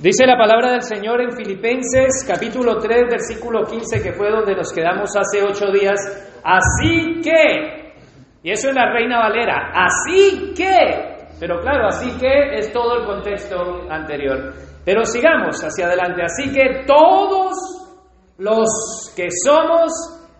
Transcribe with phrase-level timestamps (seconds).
[0.00, 4.72] Dice la palabra del Señor en Filipenses capítulo 3 versículo 15 que fue donde nos
[4.72, 5.98] quedamos hace ocho días.
[6.44, 7.94] Así que,
[8.44, 13.06] y eso es la Reina Valera, así que, pero claro, así que es todo el
[13.06, 14.54] contexto anterior.
[14.84, 16.22] Pero sigamos hacia adelante.
[16.22, 17.56] Así que todos
[18.38, 19.90] los que somos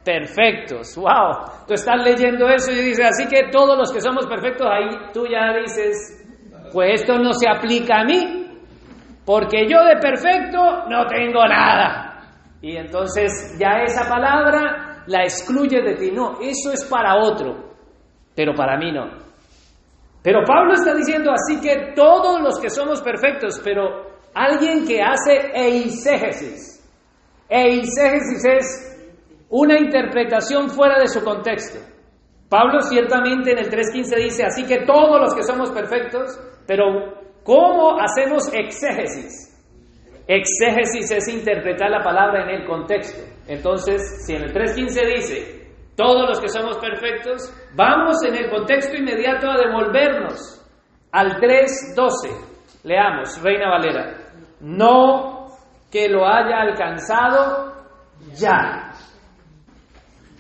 [0.04, 0.94] perfectos.
[0.96, 1.66] ¡Wow!
[1.66, 5.26] Tú estás leyendo eso y dices, así que todos los que somos perfectos, ahí tú
[5.26, 6.24] ya dices,
[6.72, 8.37] pues esto no se aplica a mí,
[9.28, 12.18] porque yo de perfecto no tengo nada.
[12.62, 16.10] Y entonces ya esa palabra la excluye de ti.
[16.10, 17.74] No, eso es para otro,
[18.34, 19.06] pero para mí no.
[20.22, 25.50] Pero Pablo está diciendo así que todos los que somos perfectos, pero alguien que hace
[25.54, 26.82] eisegesis.
[27.50, 29.10] Eisegesis es
[29.50, 31.80] una interpretación fuera de su contexto.
[32.48, 37.98] Pablo ciertamente en el 3.15 dice, así que todos los que somos perfectos, pero ¿cómo
[37.98, 39.48] hacemos exégesis?
[40.26, 43.22] Exégesis es interpretar la palabra en el contexto.
[43.46, 48.94] Entonces, si en el 3.15 dice, todos los que somos perfectos, vamos en el contexto
[48.94, 50.62] inmediato a devolvernos
[51.10, 52.84] al 3.12.
[52.84, 54.14] Leamos, Reina Valera.
[54.60, 55.46] No
[55.90, 57.72] que lo haya alcanzado
[58.34, 58.92] ya.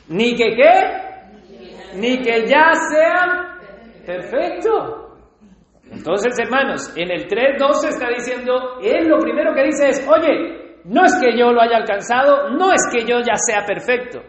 [0.08, 3.58] Ni que qué, ni que ya sea
[4.04, 5.07] perfecto.
[5.90, 11.04] Entonces, hermanos, en el 3.12 está diciendo, él lo primero que dice es, oye, no
[11.04, 14.20] es que yo lo haya alcanzado, no es que yo ya sea perfecto.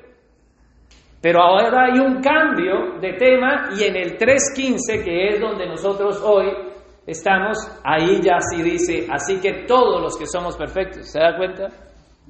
[1.22, 6.22] Pero ahora hay un cambio de tema y en el 3.15, que es donde nosotros
[6.24, 6.48] hoy
[7.06, 11.68] estamos, ahí ya sí dice, así que todos los que somos perfectos, ¿se da cuenta?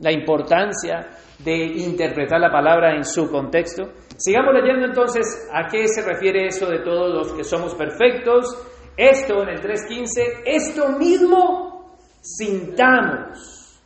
[0.01, 3.83] La importancia de interpretar la palabra en su contexto.
[4.17, 8.45] Sigamos leyendo entonces a qué se refiere eso de todos los que somos perfectos.
[8.99, 13.81] Esto en el 3.15, esto mismo sintamos.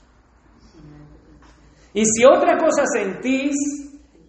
[1.94, 3.53] Y si otra cosa sentís,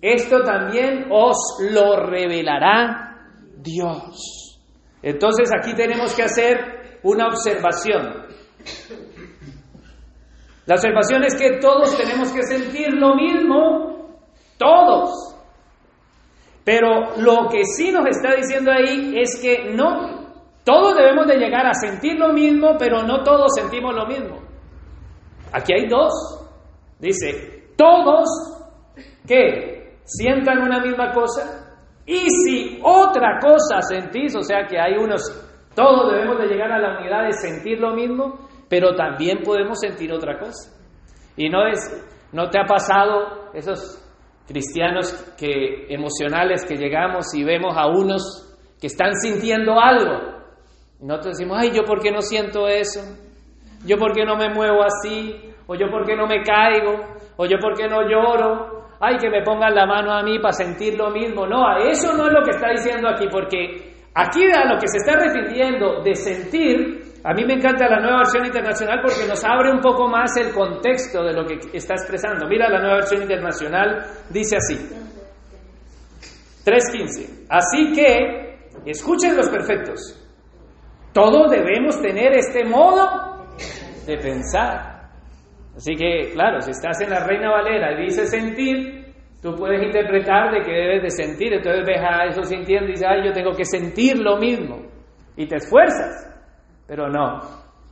[0.02, 1.38] esto también os
[1.70, 4.60] lo revelará Dios.
[5.00, 8.26] Entonces aquí tenemos que hacer una observación.
[10.66, 14.18] La observación es que todos tenemos que sentir lo mismo,
[14.58, 15.34] todos.
[16.62, 20.23] Pero lo que sí nos está diciendo ahí es que no
[20.64, 24.38] todos debemos de llegar a sentir lo mismo, pero no todos sentimos lo mismo.
[25.52, 26.12] Aquí hay dos.
[26.98, 28.24] Dice, todos
[29.26, 31.76] que sientan una misma cosa.
[32.06, 35.22] Y si otra cosa sentís, o sea que hay unos,
[35.74, 40.12] todos debemos de llegar a la unidad de sentir lo mismo, pero también podemos sentir
[40.12, 40.72] otra cosa.
[41.36, 41.78] Y no es,
[42.32, 44.00] no te ha pasado esos
[44.46, 50.34] cristianos que emocionales que llegamos y vemos a unos que están sintiendo algo
[51.04, 53.00] nosotros decimos, ay, yo por qué no siento eso,
[53.84, 56.94] yo por qué no me muevo así, o yo por qué no me caigo,
[57.36, 60.52] o yo por qué no lloro, ay, que me pongan la mano a mí para
[60.52, 61.46] sentir lo mismo.
[61.46, 64.98] No, eso no es lo que está diciendo aquí, porque aquí a lo que se
[64.98, 69.72] está refiriendo de sentir, a mí me encanta la nueva versión internacional porque nos abre
[69.72, 72.46] un poco más el contexto de lo que está expresando.
[72.46, 74.74] Mira, la nueva versión internacional dice así.
[76.64, 77.46] 3.15.
[77.48, 80.23] Así que, escuchen los perfectos.
[81.14, 83.46] Todos debemos tener este modo
[84.04, 85.10] de pensar.
[85.76, 90.52] Así que, claro, si estás en la Reina Valera y dice sentir, tú puedes interpretar
[90.52, 91.52] de que debes de sentir.
[91.52, 94.86] Entonces ves a eso sintiendo y dices, ay, yo tengo que sentir lo mismo.
[95.36, 96.34] Y te esfuerzas.
[96.88, 97.38] Pero no.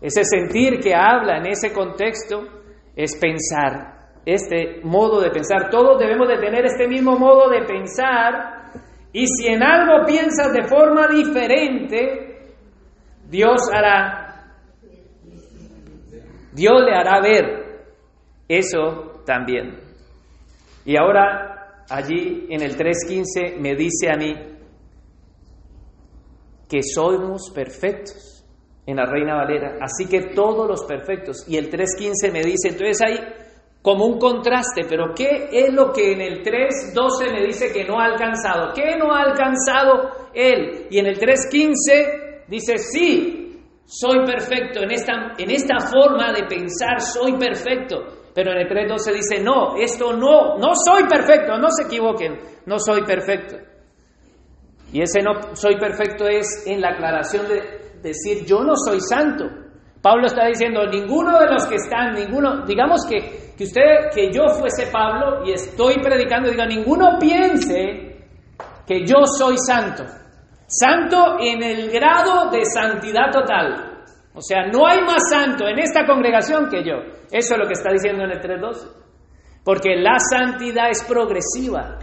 [0.00, 2.42] Ese sentir que habla en ese contexto
[2.96, 4.10] es pensar.
[4.26, 5.70] Este modo de pensar.
[5.70, 8.72] Todos debemos de tener este mismo modo de pensar.
[9.12, 12.31] Y si en algo piensas de forma diferente,
[13.32, 14.58] Dios hará,
[16.52, 17.86] Dios le hará ver
[18.46, 19.80] eso también.
[20.84, 24.34] Y ahora allí en el 3.15 me dice a mí
[26.68, 28.44] que somos perfectos
[28.84, 31.48] en la Reina Valera, así que todos los perfectos.
[31.48, 33.18] Y el 3.15 me dice, entonces hay
[33.80, 37.98] como un contraste, pero ¿qué es lo que en el 3.12 me dice que no
[37.98, 38.74] ha alcanzado?
[38.74, 40.88] ¿Qué no ha alcanzado él?
[40.90, 42.21] Y en el 3.15
[42.52, 48.20] dice, sí, soy perfecto, en esta, en esta forma de pensar soy perfecto.
[48.34, 52.78] Pero en el 3.12 dice, no, esto no, no soy perfecto, no se equivoquen, no
[52.78, 53.56] soy perfecto.
[54.92, 59.44] Y ese no soy perfecto es en la aclaración de decir, yo no soy santo.
[60.00, 64.48] Pablo está diciendo, ninguno de los que están, ninguno, digamos que, que usted, que yo
[64.58, 68.26] fuese Pablo y estoy predicando, diga, ninguno piense
[68.86, 70.04] que yo soy santo.
[70.72, 74.04] Santo en el grado de santidad total.
[74.34, 76.94] O sea, no hay más santo en esta congregación que yo.
[77.30, 78.88] Eso es lo que está diciendo en el 3.12.
[79.64, 81.98] Porque la santidad es progresiva.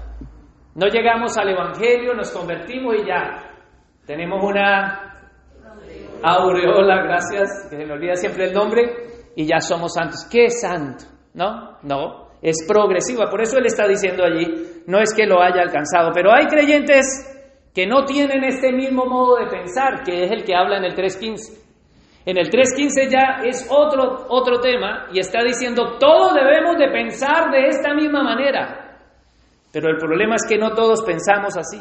[0.76, 3.50] No llegamos al Evangelio, nos convertimos y ya.
[4.06, 5.10] Tenemos una
[6.22, 8.84] aureola, gracias, que se me olvida siempre el nombre,
[9.36, 10.28] y ya somos santos.
[10.30, 11.06] ¿Qué es santo?
[11.34, 11.78] ¿No?
[11.82, 13.30] No, es progresiva.
[13.30, 17.39] Por eso él está diciendo allí, no es que lo haya alcanzado, pero hay creyentes
[17.74, 20.96] que no tienen este mismo modo de pensar, que es el que habla en el
[20.96, 21.60] 3.15.
[22.26, 27.52] En el 3.15 ya es otro, otro tema y está diciendo, todos debemos de pensar
[27.52, 29.00] de esta misma manera.
[29.72, 31.80] Pero el problema es que no todos pensamos así.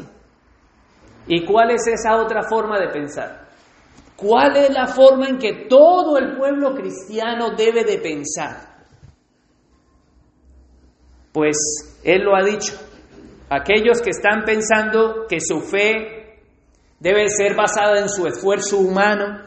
[1.26, 3.49] ¿Y cuál es esa otra forma de pensar?
[4.17, 8.79] ¿Cuál es la forma en que todo el pueblo cristiano debe de pensar?
[11.32, 12.75] Pues Él lo ha dicho.
[13.50, 16.40] Aquellos que están pensando que su fe
[17.00, 19.42] debe ser basada en su esfuerzo humano,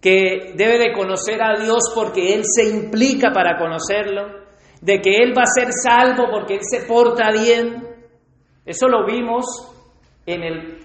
[0.00, 4.46] que debe de conocer a Dios porque Él se implica para conocerlo,
[4.80, 7.86] de que Él va a ser salvo porque Él se porta bien.
[8.64, 9.44] Eso lo vimos
[10.24, 10.78] en el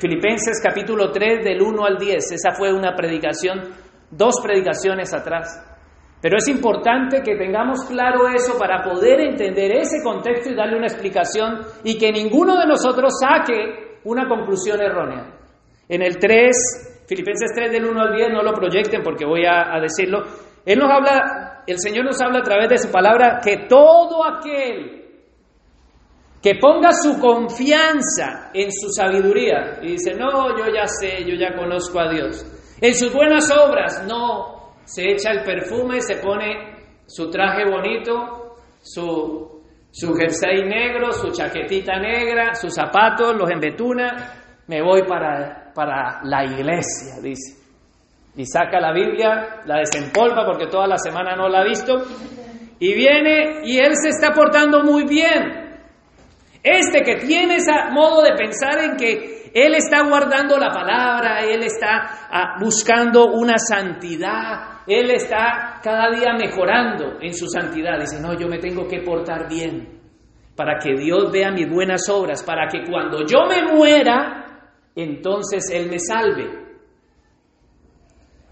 [0.00, 2.32] Filipenses capítulo 3 del 1 al 10.
[2.32, 3.74] Esa fue una predicación,
[4.10, 5.69] dos predicaciones atrás.
[6.20, 10.86] Pero es importante que tengamos claro eso para poder entender ese contexto y darle una
[10.86, 15.32] explicación y que ninguno de nosotros saque una conclusión errónea.
[15.88, 19.74] En el 3, Filipenses 3 del 1 al 10, no lo proyecten porque voy a,
[19.74, 20.22] a decirlo.
[20.64, 25.00] Él nos habla, el Señor nos habla a través de su palabra que todo aquel
[26.42, 31.54] que ponga su confianza en su sabiduría y dice, no, yo ya sé, yo ya
[31.56, 32.46] conozco a Dios.
[32.80, 34.59] En sus buenas obras, no,
[34.90, 36.74] se echa el perfume, se pone
[37.06, 44.82] su traje bonito, su, su jersey negro, su chaquetita negra, sus zapatos, los embetuna, me
[44.82, 47.56] voy para, para la iglesia, dice.
[48.34, 51.94] Y saca la Biblia, la desempolva porque toda la semana no la ha visto,
[52.80, 55.70] y viene y él se está portando muy bien.
[56.64, 61.62] Este que tiene ese modo de pensar en que él está guardando la palabra, él
[61.62, 67.98] está ah, buscando una santidad, él está cada día mejorando en su santidad.
[67.98, 70.00] Dice, no, yo me tengo que portar bien
[70.56, 75.88] para que Dios vea mis buenas obras, para que cuando yo me muera, entonces Él
[75.88, 76.60] me salve.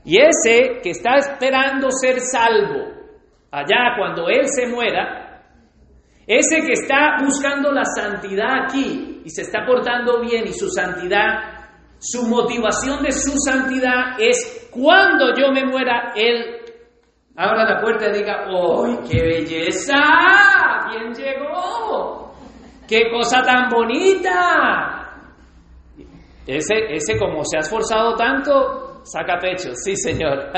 [0.04, 2.94] Y ese que está esperando ser salvo,
[3.50, 5.27] allá cuando Él se muera,
[6.28, 11.58] ese que está buscando la santidad aquí y se está portando bien y su santidad
[11.98, 16.60] su motivación de su santidad es cuando yo me muera, Él
[17.36, 19.94] abra la puerta y diga, ¡ay, qué belleza!
[20.90, 22.32] ¿Quién llegó?
[22.86, 25.08] ¡Qué cosa tan bonita!
[26.46, 29.74] Ese, ese como se ha esforzado tanto, saca pecho.
[29.74, 30.50] Sí, señor.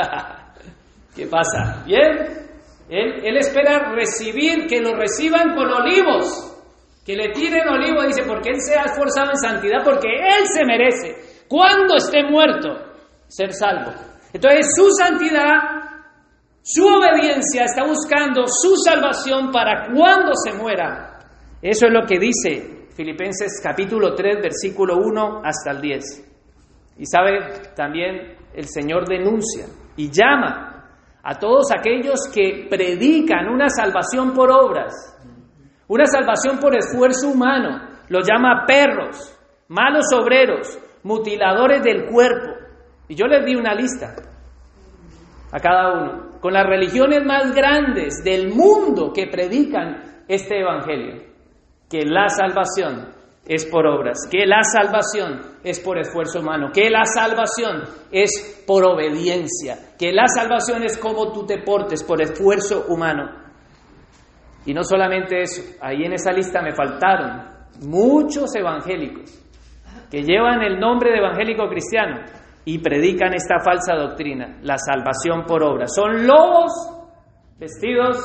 [1.16, 1.82] ¿Qué pasa?
[1.84, 2.50] ¿Bien?
[2.90, 6.50] Él, espera recibir, que lo reciban con olivos
[7.04, 10.64] que le tiren olivo, dice, porque Él se ha esforzado en santidad, porque Él se
[10.64, 12.69] merece cuando esté muerto,
[13.26, 13.92] ser salvo.
[14.32, 15.58] Entonces su santidad,
[16.62, 21.19] su obediencia está buscando su salvación para cuando se muera.
[21.62, 26.31] Eso es lo que dice Filipenses capítulo 3, versículo 1 hasta el 10.
[26.98, 29.66] Y sabe, también el Señor denuncia
[29.96, 30.69] y llama
[31.22, 34.94] a todos aquellos que predican una salvación por obras,
[35.88, 39.37] una salvación por esfuerzo humano, los llama perros,
[39.68, 42.52] malos obreros, mutiladores del cuerpo.
[43.09, 44.14] Y yo les di una lista
[45.52, 51.25] a cada uno, con las religiones más grandes del mundo que predican este Evangelio,
[51.88, 57.04] que la salvación es por obras, que la salvación es por esfuerzo humano, que la
[57.04, 57.82] salvación
[58.12, 63.28] es por obediencia, que la salvación es como tú te portes, por esfuerzo humano.
[64.66, 67.49] Y no solamente eso, ahí en esa lista me faltaron
[67.80, 69.40] muchos evangélicos
[70.11, 72.20] que llevan el nombre de evangélico cristiano
[72.64, 75.87] y predican esta falsa doctrina, la salvación por obra.
[75.87, 76.73] Son lobos
[77.59, 78.18] vestidos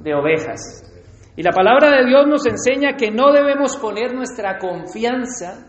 [0.00, 0.91] de ovejas.
[1.36, 5.66] Y la palabra de Dios nos enseña que no debemos poner nuestra confianza.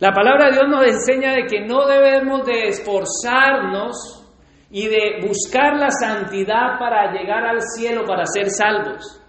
[0.00, 4.24] La palabra de Dios nos enseña de que no debemos de esforzarnos
[4.70, 9.20] y de buscar la santidad para llegar al cielo, para ser salvos.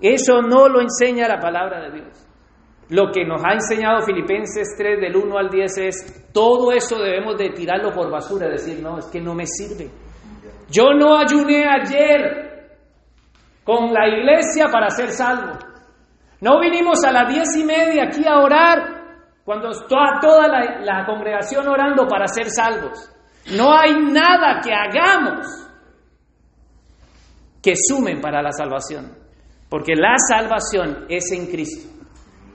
[0.00, 2.26] Eso no lo enseña la palabra de Dios.
[2.88, 7.38] Lo que nos ha enseñado Filipenses 3 del 1 al 10 es, todo eso debemos
[7.38, 9.88] de tirarlo por basura, decir, no, es que no me sirve.
[10.68, 12.49] Yo no ayuné ayer
[13.70, 15.56] con la iglesia para ser salvo.
[16.40, 18.78] No vinimos a las diez y media aquí a orar
[19.44, 23.08] cuando está toda la, la congregación orando para ser salvos.
[23.56, 25.46] No hay nada que hagamos
[27.62, 29.16] que sumen para la salvación,
[29.68, 31.88] porque la salvación es en Cristo.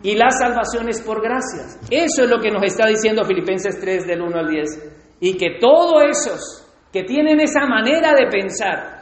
[0.03, 1.79] Y la salvación es por gracias.
[1.89, 5.17] Eso es lo que nos está diciendo Filipenses 3 del 1 al 10.
[5.22, 8.95] Y que todos esos que tienen esa manera de pensar,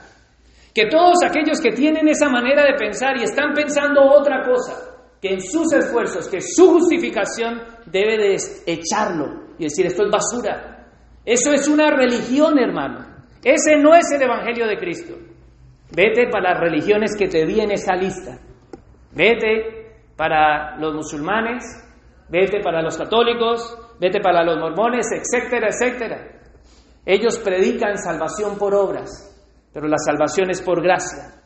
[0.74, 5.34] que todos aquellos que tienen esa manera de pensar y están pensando otra cosa, que
[5.34, 10.88] en sus esfuerzos, que su justificación debe de echarlo y decir esto es basura.
[11.24, 13.06] Eso es una religión, hermano.
[13.44, 15.16] Ese no es el Evangelio de Cristo.
[15.96, 18.38] Vete para las religiones que te di en esa lista.
[19.12, 19.84] Vete
[20.18, 21.64] para los musulmanes,
[22.30, 26.28] vete para los católicos, vete para los mormones, etcétera, etcétera.
[27.06, 29.33] Ellos predican salvación por obras,
[29.74, 31.42] pero la salvación es por gracia.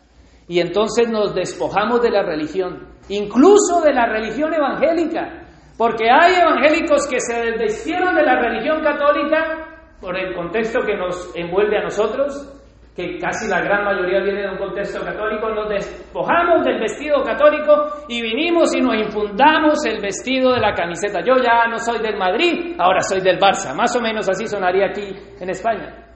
[0.48, 5.46] Y entonces nos despojamos de la religión, incluso de la religión evangélica,
[5.77, 9.67] porque hay evangélicos que se desvistieron de la religión católica
[10.01, 12.53] por el contexto que nos envuelve a nosotros,
[12.96, 17.74] que casi la gran mayoría viene de un contexto católico, nos despojamos del vestido católico
[18.07, 21.19] y vinimos y nos infundamos el vestido de la camiseta.
[21.24, 23.75] Yo ya no soy del Madrid, ahora soy del Barça.
[23.75, 26.06] Más o menos así sonaría aquí en España.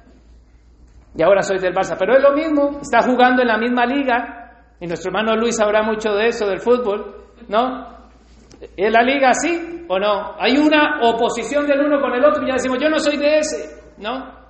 [1.15, 1.95] Y ahora soy del Barça.
[1.97, 4.65] Pero es lo mismo, está jugando en la misma liga.
[4.79, 7.15] Y nuestro hermano Luis sabrá mucho de eso, del fútbol,
[7.47, 7.87] ¿no?
[8.75, 10.35] ¿Es la liga así o no?
[10.39, 13.39] Hay una oposición del uno con el otro y ya decimos, yo no soy de
[13.39, 14.41] ese, ¿no?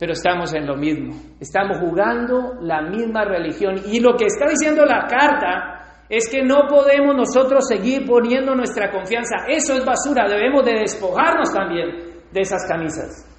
[0.00, 1.14] pero estamos en lo mismo.
[1.38, 3.76] Estamos jugando la misma religión.
[3.84, 8.90] Y lo que está diciendo la carta es que no podemos nosotros seguir poniendo nuestra
[8.90, 9.44] confianza.
[9.46, 10.26] Eso es basura.
[10.26, 11.88] Debemos de despojarnos también
[12.32, 13.29] de esas camisas.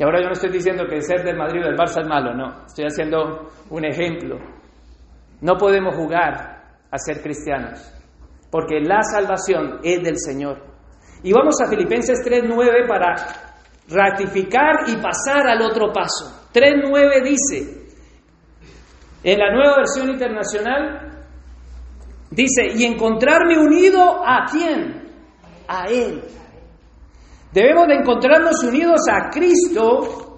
[0.00, 2.32] Y ahora yo no estoy diciendo que ser del Madrid o del Barça es malo,
[2.32, 2.64] no.
[2.64, 4.38] Estoy haciendo un ejemplo.
[5.42, 7.92] No podemos jugar a ser cristianos,
[8.50, 10.62] porque la salvación es del Señor.
[11.22, 13.14] Y vamos a Filipenses 3.9 para
[13.90, 16.48] ratificar y pasar al otro paso.
[16.54, 17.84] 3.9 dice,
[19.22, 21.26] en la nueva versión internacional,
[22.30, 25.10] dice, y encontrarme unido a quién?
[25.68, 26.22] A Él.
[27.52, 30.30] Debemos de encontrarnos unidos a Cristo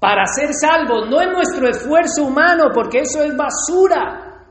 [0.00, 4.44] para ser salvos, no en nuestro esfuerzo humano, porque eso es basura.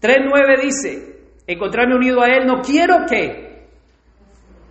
[0.00, 3.68] 3.9 dice, encontrarme unido a Él, no quiero que.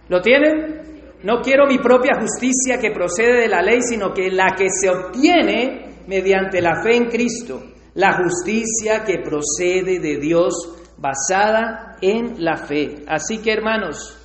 [0.10, 0.80] ¿Lo tienen?
[1.24, 4.90] No quiero mi propia justicia que procede de la ley, sino que la que se
[4.90, 7.62] obtiene mediante la fe en Cristo,
[7.94, 10.54] la justicia que procede de Dios
[10.98, 13.04] basada en la fe.
[13.08, 14.19] Así que hermanos,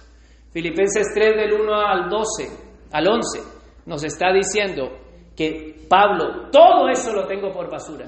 [0.55, 2.49] Filipenses 3 del 1 al 12,
[2.93, 3.41] al 11,
[3.87, 4.89] nos está diciendo
[5.37, 8.07] que Pablo, todo eso lo tengo por basura.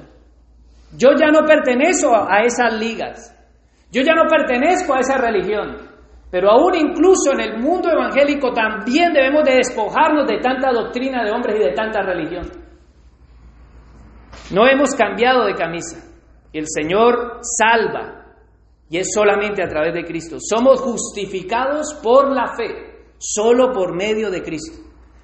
[0.97, 3.35] Yo ya no pertenezco a esas ligas.
[3.91, 5.76] Yo ya no pertenezco a esa religión.
[6.31, 11.33] Pero aún incluso en el mundo evangélico también debemos de despojarnos de tanta doctrina de
[11.33, 12.49] hombres y de tanta religión.
[14.53, 15.97] No hemos cambiado de camisa.
[16.53, 18.25] El Señor salva
[18.88, 20.37] y es solamente a través de Cristo.
[20.40, 24.78] Somos justificados por la fe, solo por medio de Cristo.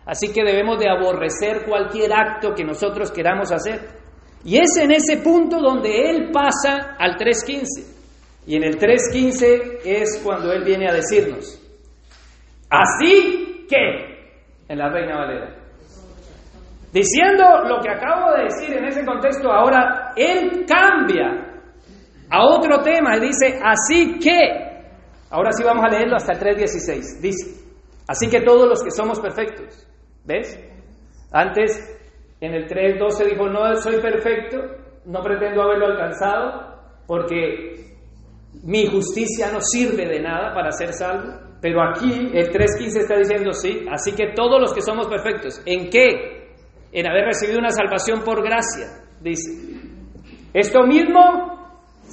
[0.04, 4.02] Así que debemos de aborrecer cualquier acto que nosotros queramos hacer.
[4.44, 7.92] Y es en ese punto donde Él pasa al 3.15.
[8.46, 11.60] Y en el 3.15 es cuando Él viene a decirnos,
[12.68, 15.56] así que, en la Reina Valera.
[16.92, 21.51] Diciendo lo que acabo de decir en ese contexto, ahora Él cambia
[22.32, 24.40] a otro tema y dice, así que,
[25.30, 27.62] ahora sí vamos a leerlo hasta el 3.16, dice,
[28.08, 29.86] así que todos los que somos perfectos,
[30.24, 30.58] ¿ves?
[31.30, 31.78] Antes,
[32.40, 34.58] en el 3.12 dijo, no soy perfecto,
[35.04, 36.72] no pretendo haberlo alcanzado,
[37.06, 37.98] porque
[38.62, 41.34] mi justicia no sirve de nada para ser salvo.
[41.60, 45.90] Pero aquí el 3.15 está diciendo sí, así que todos los que somos perfectos, ¿en
[45.90, 46.54] qué?
[46.92, 49.50] En haber recibido una salvación por gracia, dice.
[50.52, 51.51] Esto mismo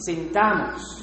[0.03, 0.99] sintamos.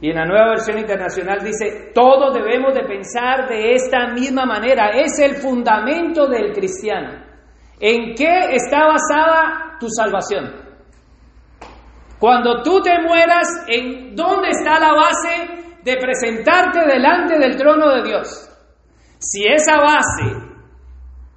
[0.00, 4.90] Y en la nueva versión internacional dice, todos debemos de pensar de esta misma manera.
[4.90, 7.22] Es el fundamento del cristiano.
[7.78, 10.70] ¿En qué está basada tu salvación?
[12.18, 18.02] Cuando tú te mueras, ¿en dónde está la base de presentarte delante del trono de
[18.02, 18.46] Dios?
[19.18, 20.50] Si esa base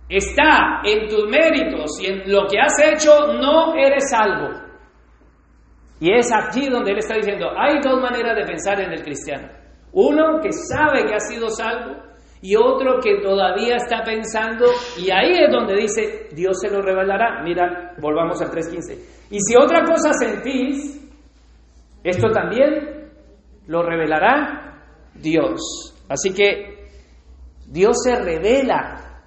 [0.10, 4.64] está en tus méritos y en lo que has hecho, no eres salvo.
[6.04, 9.48] Y es aquí donde él está diciendo, hay dos maneras de pensar en el cristiano.
[9.94, 11.96] Uno que sabe que ha sido salvo
[12.42, 14.66] y otro que todavía está pensando
[14.98, 17.42] y ahí es donde dice, Dios se lo revelará.
[17.42, 19.30] Mira, volvamos al 3.15.
[19.32, 21.10] Y si otra cosa sentís,
[22.04, 23.10] esto también
[23.68, 24.84] lo revelará
[25.16, 25.96] Dios.
[26.10, 26.90] Así que
[27.66, 29.22] Dios se revela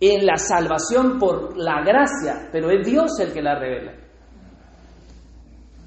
[0.00, 4.09] en la salvación por la gracia, pero es Dios el que la revela.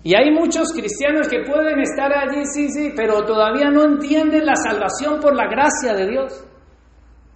[0.03, 4.55] Y hay muchos cristianos que pueden estar allí, sí, sí, pero todavía no entienden la
[4.55, 6.45] salvación por la gracia de Dios.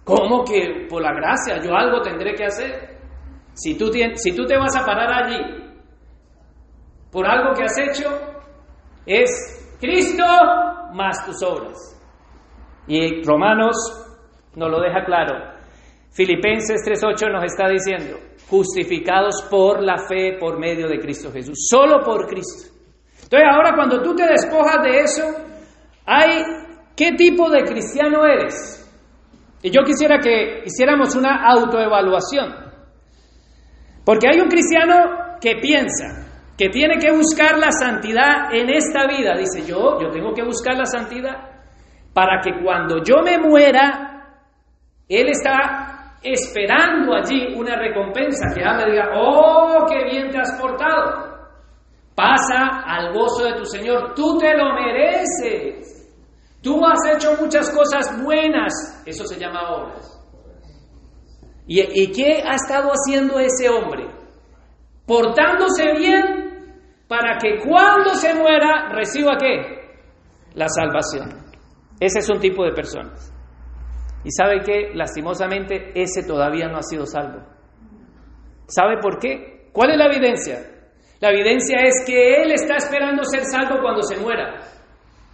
[0.04, 2.98] ¿Cómo que por la gracia yo algo tendré que hacer?
[3.54, 5.38] Si tú, si tú te vas a parar allí
[7.10, 8.08] por algo que has hecho,
[9.06, 10.24] es Cristo
[10.92, 11.76] más tus obras.
[12.86, 13.76] Y Romanos
[14.54, 15.58] nos lo deja claro.
[16.10, 22.02] Filipenses 3.8 nos está diciendo, justificados por la fe por medio de Cristo Jesús, solo
[22.04, 22.74] por Cristo.
[23.22, 25.22] Entonces ahora cuando tú te despojas de eso,
[26.06, 26.42] hay
[26.96, 28.74] qué tipo de cristiano eres.
[29.62, 32.54] Y yo quisiera que hiciéramos una autoevaluación.
[34.04, 36.26] Porque hay un cristiano que piensa
[36.56, 39.36] que tiene que buscar la santidad en esta vida.
[39.36, 41.36] Dice, yo, yo tengo que buscar la santidad
[42.12, 44.42] para que cuando yo me muera,
[45.08, 51.28] Él está esperando allí una recompensa, que me diga, oh, qué bien te has portado.
[52.14, 55.94] Pasa al gozo de tu Señor, tú te lo mereces.
[56.60, 60.14] Tú has hecho muchas cosas buenas, eso se llama obras.
[61.66, 64.08] ¿Y, ¿Y, qué ha estado haciendo ese hombre?
[65.06, 66.48] Portándose bien
[67.06, 69.78] para que cuando se muera reciba qué?
[70.54, 71.48] La salvación.
[72.00, 73.32] Ese es un tipo de personas.
[74.28, 77.46] Y sabe que, lastimosamente, ese todavía no ha sido salvo.
[78.66, 79.70] ¿Sabe por qué?
[79.72, 80.58] ¿Cuál es la evidencia?
[81.18, 84.60] La evidencia es que él está esperando ser salvo cuando se muera.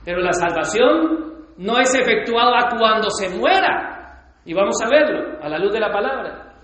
[0.04, 4.30] Pero la salvación no es efectuada cuando se muera.
[4.44, 6.54] Y vamos a verlo a la luz de la palabra.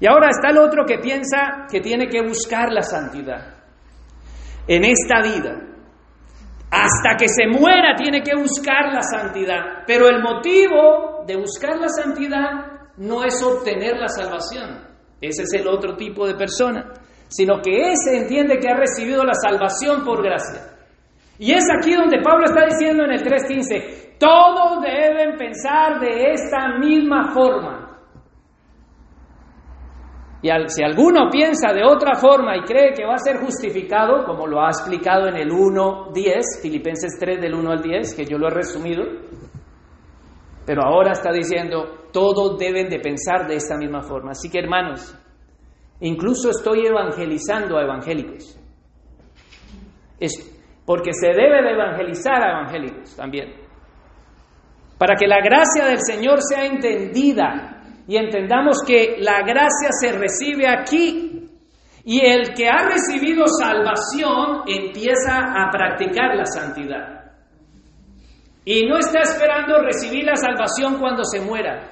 [0.00, 3.54] Y ahora está el otro que piensa que tiene que buscar la santidad
[4.66, 5.73] en esta vida.
[6.74, 9.84] Hasta que se muera tiene que buscar la santidad.
[9.86, 12.50] Pero el motivo de buscar la santidad
[12.96, 14.80] no es obtener la salvación.
[15.20, 16.92] Ese es el otro tipo de persona.
[17.28, 20.74] Sino que ese entiende que ha recibido la salvación por gracia.
[21.38, 26.78] Y es aquí donde Pablo está diciendo en el 3.15, todos deben pensar de esta
[26.78, 27.83] misma forma.
[30.44, 34.46] Y si alguno piensa de otra forma y cree que va a ser justificado, como
[34.46, 38.48] lo ha explicado en el 1.10, Filipenses 3 del 1 al 10, que yo lo
[38.48, 39.04] he resumido,
[40.66, 44.32] pero ahora está diciendo, todos deben de pensar de esta misma forma.
[44.32, 45.16] Así que hermanos,
[46.00, 48.60] incluso estoy evangelizando a evangélicos.
[50.20, 53.50] Es porque se debe de evangelizar a evangélicos también.
[54.98, 57.73] Para que la gracia del Señor sea entendida
[58.06, 61.48] y entendamos que la gracia se recibe aquí
[62.04, 67.32] y el que ha recibido salvación empieza a practicar la santidad.
[68.66, 71.90] Y no está esperando recibir la salvación cuando se muera,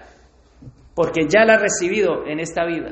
[0.95, 2.91] porque ya la ha recibido en esta vida.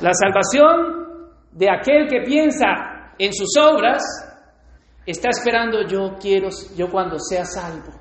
[0.00, 4.02] La salvación de aquel que piensa en sus obras
[5.06, 7.92] está esperando yo quiero yo cuando sea salvo,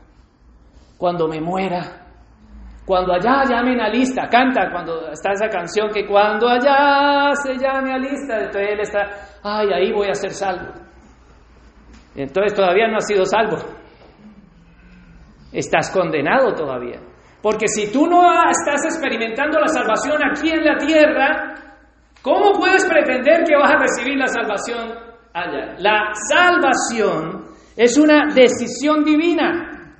[0.97, 2.00] cuando me muera,
[2.91, 7.93] cuando allá llamen a lista, canta cuando está esa canción que cuando allá se llame
[7.93, 8.99] a lista, entonces él está,
[9.41, 10.73] ay, ahí voy a ser salvo.
[12.13, 13.55] Entonces todavía no has sido salvo.
[15.53, 16.99] Estás condenado todavía.
[17.41, 21.55] Porque si tú no estás experimentando la salvación aquí en la tierra,
[22.21, 24.91] ¿cómo puedes pretender que vas a recibir la salvación
[25.33, 25.75] allá?
[25.77, 27.45] La salvación
[27.77, 29.95] es una decisión divina.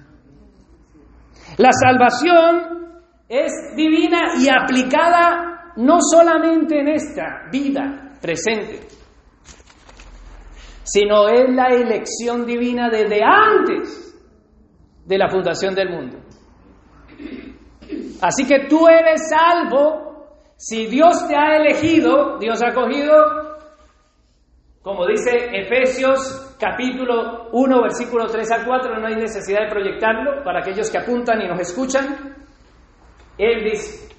[1.58, 2.81] La salvación
[3.32, 8.82] es divina y aplicada no solamente en esta vida presente,
[10.84, 14.22] sino es la elección divina desde antes
[15.06, 16.18] de la fundación del mundo.
[18.22, 23.16] Así que tú eres salvo si Dios te ha elegido, Dios ha cogido,
[24.82, 30.60] como dice Efesios capítulo 1, versículo 3 al 4, no hay necesidad de proyectarlo para
[30.60, 32.41] aquellos que apuntan y nos escuchan.
[33.38, 34.12] Él dice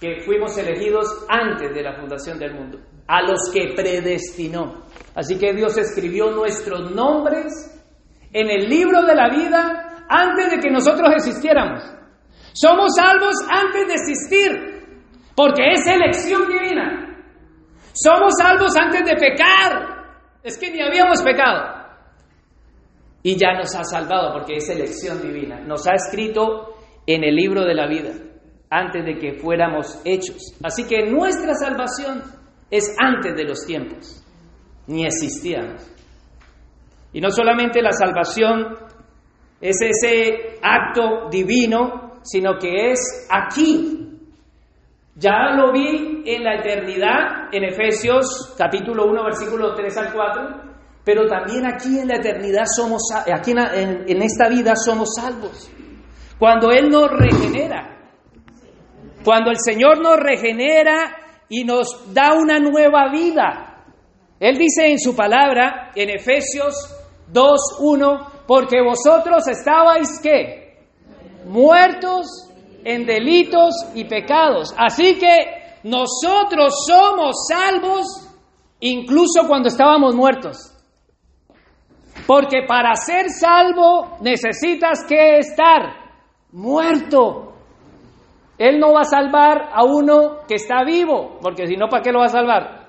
[0.00, 4.84] que fuimos elegidos antes de la fundación del mundo, a los que predestinó.
[5.14, 7.52] Así que Dios escribió nuestros nombres
[8.32, 11.82] en el libro de la vida antes de que nosotros existiéramos.
[12.54, 14.50] Somos salvos antes de existir,
[15.36, 17.18] porque es elección divina.
[17.92, 20.00] Somos salvos antes de pecar.
[20.42, 21.80] Es que ni habíamos pecado
[23.22, 25.60] y ya nos ha salvado porque es elección divina.
[25.60, 26.74] Nos ha escrito
[27.06, 28.12] en el libro de la vida
[28.70, 30.54] antes de que fuéramos hechos.
[30.62, 32.22] Así que nuestra salvación
[32.70, 34.24] es antes de los tiempos,
[34.86, 35.84] ni existíamos.
[37.12, 38.76] Y no solamente la salvación
[39.60, 44.06] es ese acto divino, sino que es aquí,
[45.16, 50.42] Ya lo vi en la eternidad, en Efesios capítulo 1, versículo 3 al 4,
[51.04, 55.68] pero también aquí en la eternidad somos, aquí en, en esta vida somos salvos.
[56.38, 57.99] Cuando Él nos regenera,
[59.24, 61.16] cuando el Señor nos regenera
[61.48, 63.84] y nos da una nueva vida.
[64.38, 66.74] Él dice en su palabra, en Efesios
[67.32, 70.78] 2.1, porque vosotros estabais qué?
[71.44, 72.26] Muertos
[72.84, 74.74] en delitos y pecados.
[74.76, 78.28] Así que nosotros somos salvos
[78.80, 80.56] incluso cuando estábamos muertos.
[82.26, 85.82] Porque para ser salvo necesitas que estar
[86.52, 87.49] muerto.
[88.60, 92.12] Él no va a salvar a uno que está vivo, porque si no, ¿para qué
[92.12, 92.88] lo va a salvar?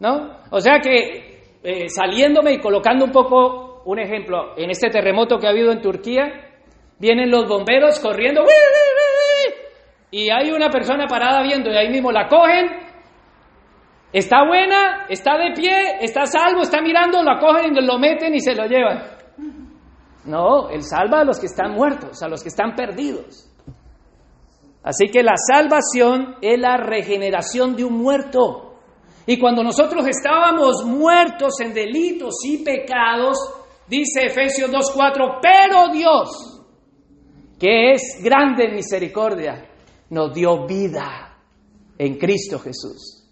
[0.00, 0.36] ¿No?
[0.50, 5.46] O sea que eh, saliéndome y colocando un poco un ejemplo, en este terremoto que
[5.46, 6.24] ha habido en Turquía,
[6.98, 8.42] vienen los bomberos corriendo,
[10.10, 12.66] y hay una persona parada viendo, y ahí mismo la cogen,
[14.12, 18.40] está buena, está de pie, está salvo, está mirando, la cogen y lo meten y
[18.40, 19.04] se lo llevan.
[20.26, 23.47] No, Él salva a los que están muertos, a los que están perdidos.
[24.88, 28.78] Así que la salvación es la regeneración de un muerto.
[29.26, 33.36] Y cuando nosotros estábamos muertos en delitos y pecados,
[33.86, 36.64] dice Efesios 2.4, pero Dios,
[37.60, 39.68] que es grande en misericordia,
[40.08, 41.36] nos dio vida
[41.98, 43.28] en Cristo Jesús.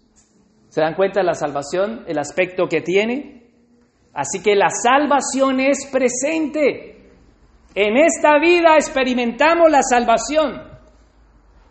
[0.69, 3.49] ¿Se dan cuenta de la salvación, el aspecto que tiene?
[4.13, 7.09] Así que la salvación es presente.
[7.73, 10.66] En esta vida experimentamos la salvación.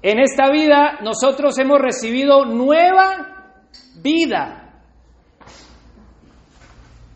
[0.06, 3.64] En esta vida nosotros hemos recibido nueva
[4.00, 4.72] vida.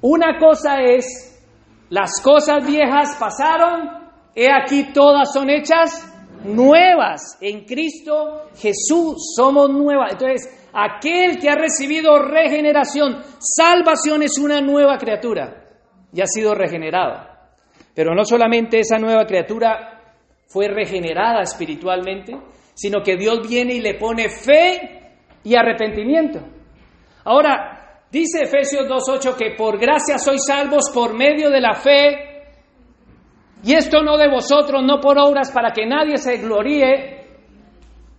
[0.00, 1.40] Una cosa es,
[1.88, 3.90] las cosas viejas pasaron,
[4.34, 6.04] he aquí todas son hechas
[6.42, 7.38] nuevas.
[7.40, 10.14] En Cristo Jesús somos nuevas.
[10.14, 15.62] Entonces, aquel que ha recibido regeneración, salvación es una nueva criatura
[16.12, 17.24] y ha sido regenerado.
[17.94, 20.00] Pero no solamente esa nueva criatura
[20.48, 22.36] fue regenerada espiritualmente,
[22.74, 25.12] sino que Dios viene y le pone fe
[25.44, 26.40] y arrepentimiento.
[27.24, 32.30] Ahora, dice Efesios 2.8 que por gracia sois salvos por medio de la fe,
[33.62, 37.20] y esto no de vosotros, no por obras para que nadie se gloríe,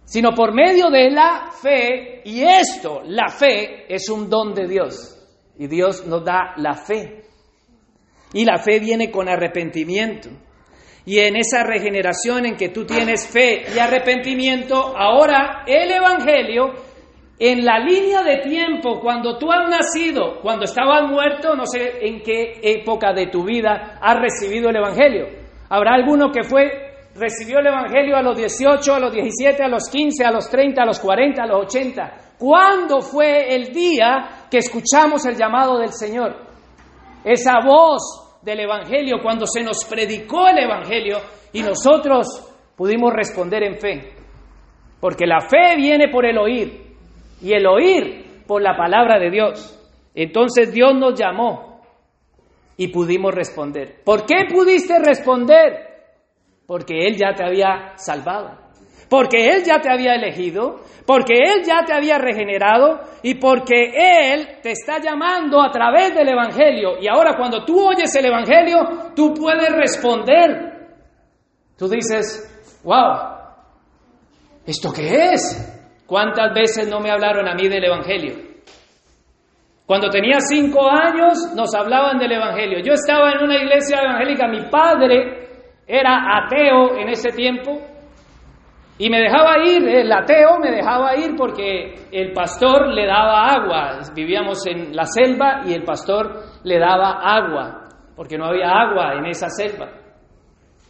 [0.05, 5.17] sino por medio de la fe, y esto, la fe, es un don de Dios,
[5.57, 7.23] y Dios nos da la fe.
[8.33, 10.29] Y la fe viene con arrepentimiento.
[11.05, 16.73] Y en esa regeneración en que tú tienes fe y arrepentimiento, ahora el Evangelio,
[17.39, 22.21] en la línea de tiempo, cuando tú has nacido, cuando estabas muerto, no sé en
[22.21, 25.25] qué época de tu vida has recibido el Evangelio.
[25.67, 26.69] Habrá alguno que fue,
[27.15, 30.83] recibió el Evangelio a los 18, a los 17, a los 15, a los 30,
[30.83, 32.13] a los 40, a los 80.
[32.37, 36.35] ¿Cuándo fue el día que escuchamos el llamado del Señor?
[37.23, 41.17] Esa voz del Evangelio, cuando se nos predicó el Evangelio
[41.53, 42.27] y nosotros
[42.75, 44.13] pudimos responder en fe.
[44.99, 46.95] Porque la fe viene por el oír
[47.41, 49.77] y el oír por la palabra de Dios.
[50.13, 51.81] Entonces Dios nos llamó
[52.77, 54.01] y pudimos responder.
[54.03, 55.87] ¿Por qué pudiste responder?
[56.65, 58.70] Porque Él ya te había salvado
[59.11, 64.61] porque Él ya te había elegido, porque Él ya te había regenerado y porque Él
[64.63, 66.93] te está llamando a través del Evangelio.
[66.97, 70.87] Y ahora cuando tú oyes el Evangelio, tú puedes responder.
[71.77, 73.35] Tú dices, wow,
[74.65, 75.99] ¿esto qué es?
[76.07, 78.35] ¿Cuántas veces no me hablaron a mí del Evangelio?
[79.85, 82.79] Cuando tenía cinco años nos hablaban del Evangelio.
[82.81, 85.49] Yo estaba en una iglesia evangélica, mi padre
[85.85, 87.90] era ateo en ese tiempo,
[89.01, 93.99] y me dejaba ir, el ateo me dejaba ir porque el pastor le daba agua.
[94.13, 99.25] Vivíamos en la selva y el pastor le daba agua, porque no había agua en
[99.25, 99.89] esa selva.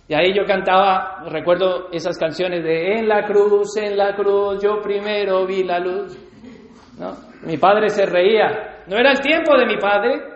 [0.09, 4.81] Y ahí yo cantaba, recuerdo esas canciones de En la cruz, en la cruz, yo
[4.81, 6.13] primero vi la luz.
[6.99, 7.13] ¿No?
[7.47, 8.83] Mi padre se reía.
[8.87, 10.30] No era el tiempo de mi padre.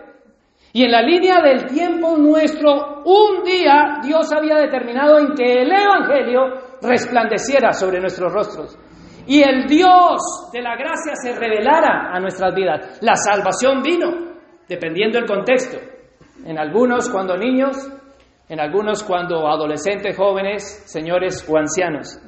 [0.76, 5.72] Y en la línea del tiempo nuestro, un día Dios había determinado en que el
[5.72, 8.78] Evangelio resplandeciera sobre nuestros rostros
[9.26, 12.98] y el Dios de la gracia se revelara a nuestras vidas.
[13.00, 14.34] La salvación vino,
[14.68, 15.78] dependiendo del contexto.
[16.44, 17.78] En algunos cuando niños,
[18.46, 22.20] en algunos cuando adolescentes, jóvenes, señores o ancianos.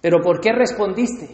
[0.00, 1.28] Pero ¿por qué respondiste?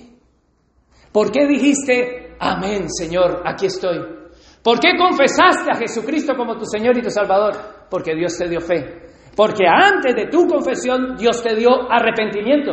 [1.13, 4.24] ¿Por qué dijiste, amén, Señor, aquí estoy?
[4.65, 7.53] ¿Por qué confesaste a Jesucristo como tu Señor y tu Salvador?
[7.91, 9.05] Porque Dios te dio fe.
[9.37, 12.73] Porque antes de tu confesión Dios te dio arrepentimiento.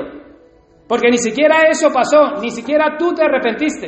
[0.88, 3.88] Porque ni siquiera eso pasó, ni siquiera tú te arrepentiste,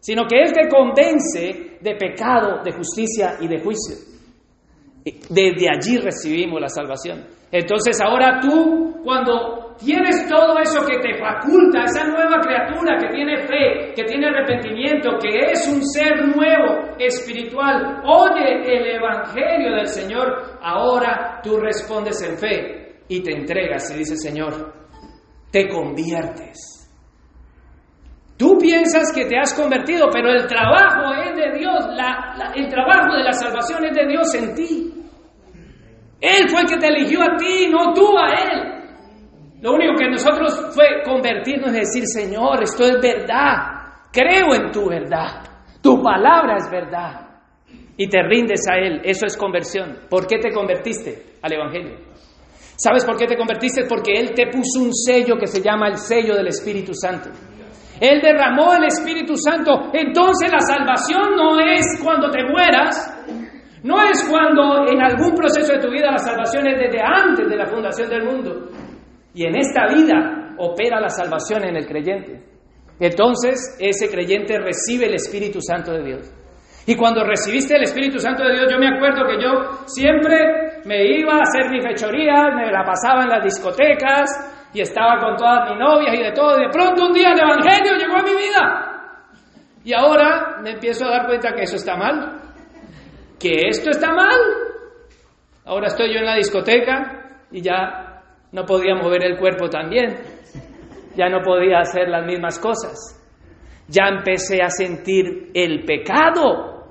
[0.00, 3.96] sino que Él te convence de pecado, de justicia y de juicio.
[5.04, 7.26] Desde allí recibimos la salvación.
[7.52, 13.46] Entonces ahora tú, cuando tienes todo eso que te faculta, esa nueva criatura que tiene
[13.46, 20.58] fe, que tiene arrepentimiento, que es un ser nuevo, espiritual, oye el Evangelio del Señor,
[20.62, 24.72] ahora tú respondes en fe y te entregas y dices, Señor,
[25.50, 26.76] te conviertes.
[28.36, 31.86] Tú piensas que te has convertido, pero el trabajo es de Dios,
[32.54, 34.92] el trabajo de la salvación es de Dios en ti.
[36.20, 38.75] Él fue el que te eligió a ti, no tú a Él.
[39.66, 44.88] Lo único que nosotros fue convertirnos y decir, Señor, esto es verdad, creo en tu
[44.88, 45.42] verdad,
[45.82, 47.40] tu palabra es verdad.
[47.96, 50.02] Y te rindes a Él, eso es conversión.
[50.08, 51.96] ¿Por qué te convertiste al Evangelio?
[52.76, 53.86] ¿Sabes por qué te convertiste?
[53.88, 57.30] Porque Él te puso un sello que se llama el sello del Espíritu Santo.
[58.00, 59.90] Él derramó el Espíritu Santo.
[59.92, 63.26] Entonces la salvación no es cuando te mueras,
[63.82, 67.56] no es cuando en algún proceso de tu vida la salvación es desde antes de
[67.56, 68.75] la fundación del mundo.
[69.36, 72.42] Y en esta vida opera la salvación en el creyente.
[72.98, 76.32] Entonces ese creyente recibe el Espíritu Santo de Dios.
[76.86, 81.18] Y cuando recibiste el Espíritu Santo de Dios, yo me acuerdo que yo siempre me
[81.18, 85.68] iba a hacer mis fechorías, me la pasaba en las discotecas y estaba con todas
[85.68, 86.56] mis novias y de todo.
[86.56, 89.22] De pronto un día el Evangelio llegó a mi vida.
[89.84, 92.40] Y ahora me empiezo a dar cuenta que eso está mal,
[93.38, 94.40] que esto está mal.
[95.66, 98.05] Ahora estoy yo en la discoteca y ya
[98.56, 100.16] no podía mover el cuerpo también,
[101.14, 102.96] ya no podía hacer las mismas cosas.
[103.86, 106.86] Ya empecé a sentir el pecado.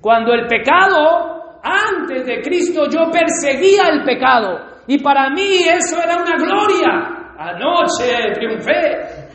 [0.00, 4.60] Cuando el pecado, antes de Cristo, yo perseguía el pecado.
[4.86, 7.34] Y para mí eso era una gloria.
[7.36, 9.26] Anoche triunfé.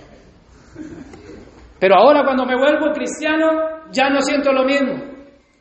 [1.82, 3.48] Pero ahora cuando me vuelvo cristiano,
[3.92, 5.17] ya no siento lo mismo.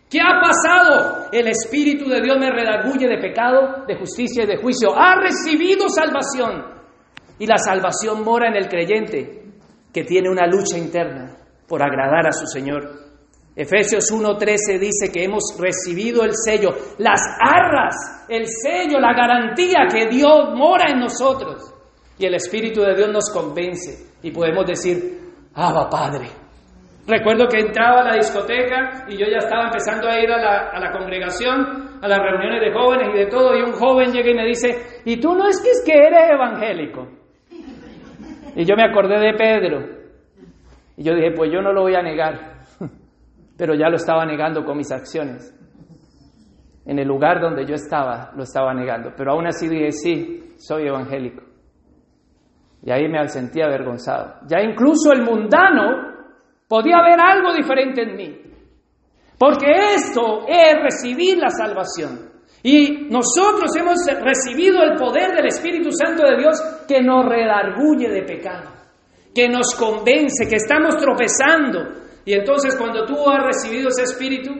[0.08, 1.28] ¿Qué ha pasado?
[1.32, 4.96] El Espíritu de Dios me redarguye de pecado, de justicia y de juicio.
[4.96, 6.76] Ha recibido salvación.
[7.38, 9.44] Y la salvación mora en el creyente,
[9.92, 11.36] que tiene una lucha interna
[11.68, 13.06] por agradar a su Señor.
[13.56, 20.06] Efesios 1.13 dice que hemos recibido el sello, las arras, el sello, la garantía que
[20.08, 21.72] Dios mora en nosotros.
[22.18, 26.28] Y el Espíritu de Dios nos convence y podemos decir, Abba Padre,
[27.06, 30.90] Recuerdo que entraba a la discoteca y yo ya estaba empezando a ir a la,
[30.90, 34.44] congregación, a las reuniones de jóvenes y de todo, y un joven llega y me
[34.44, 37.06] dice, ¿y tú no es que es que eres evangélico?
[38.56, 39.86] Y yo me acordé de Pedro.
[40.96, 42.62] Y yo dije, pues yo no lo voy a negar,
[43.56, 45.52] pero ya lo estaba negando con mis acciones.
[46.86, 49.12] En el lugar donde yo estaba, lo estaba negando.
[49.16, 51.44] Pero aún así dije, sí, soy evangélico.
[52.82, 54.40] Y ahí me sentí avergonzado.
[54.48, 56.15] Ya incluso el mundano
[56.68, 58.40] Podía haber algo diferente en mí.
[59.38, 62.30] Porque esto es recibir la salvación.
[62.62, 68.22] Y nosotros hemos recibido el poder del Espíritu Santo de Dios que nos redarguye de
[68.22, 68.72] pecado,
[69.34, 72.02] que nos convence, que estamos tropezando.
[72.24, 74.50] Y entonces cuando tú has recibido ese Espíritu,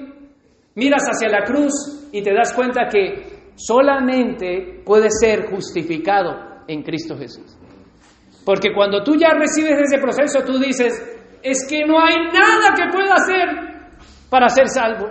[0.77, 7.17] miras hacia la cruz y te das cuenta que solamente puede ser justificado en Cristo
[7.17, 7.57] Jesús.
[8.45, 12.91] Porque cuando tú ya recibes ese proceso, tú dices, es que no hay nada que
[12.93, 13.49] pueda hacer
[14.31, 15.09] para ser salvo.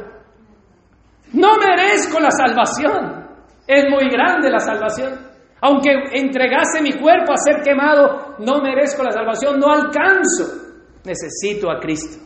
[1.33, 3.25] No merezco la salvación.
[3.67, 5.19] Es muy grande la salvación.
[5.61, 10.65] Aunque entregase mi cuerpo a ser quemado, no merezco la salvación, no alcanzo.
[11.03, 12.23] Necesito a Cristo.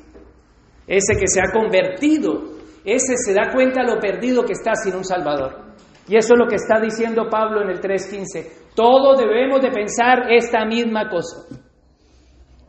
[0.85, 5.03] Ese que se ha convertido, ese se da cuenta lo perdido que está sin un
[5.03, 5.69] Salvador.
[6.07, 8.73] Y eso es lo que está diciendo Pablo en el 3.15.
[8.75, 11.45] Todos debemos de pensar esta misma cosa.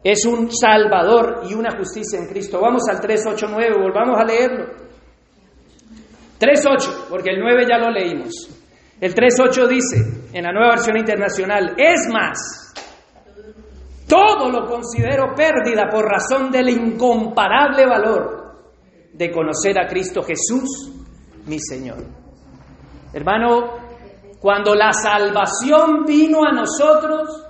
[0.03, 2.61] Es un salvador y una justicia en Cristo.
[2.61, 4.67] Vamos al 3.8.9, volvamos a leerlo.
[6.41, 8.49] 3.8, porque el 9 ya lo leímos.
[8.99, 12.75] El 3.8 dice, en la nueva versión internacional, es más,
[14.09, 18.41] todo lo considero pérdida por razón del incomparable valor
[19.13, 20.91] de conocer a Cristo Jesús,
[21.47, 22.05] mi Señor.
[23.13, 23.81] Hermano,
[24.41, 27.50] cuando la salvación vino a nosotros,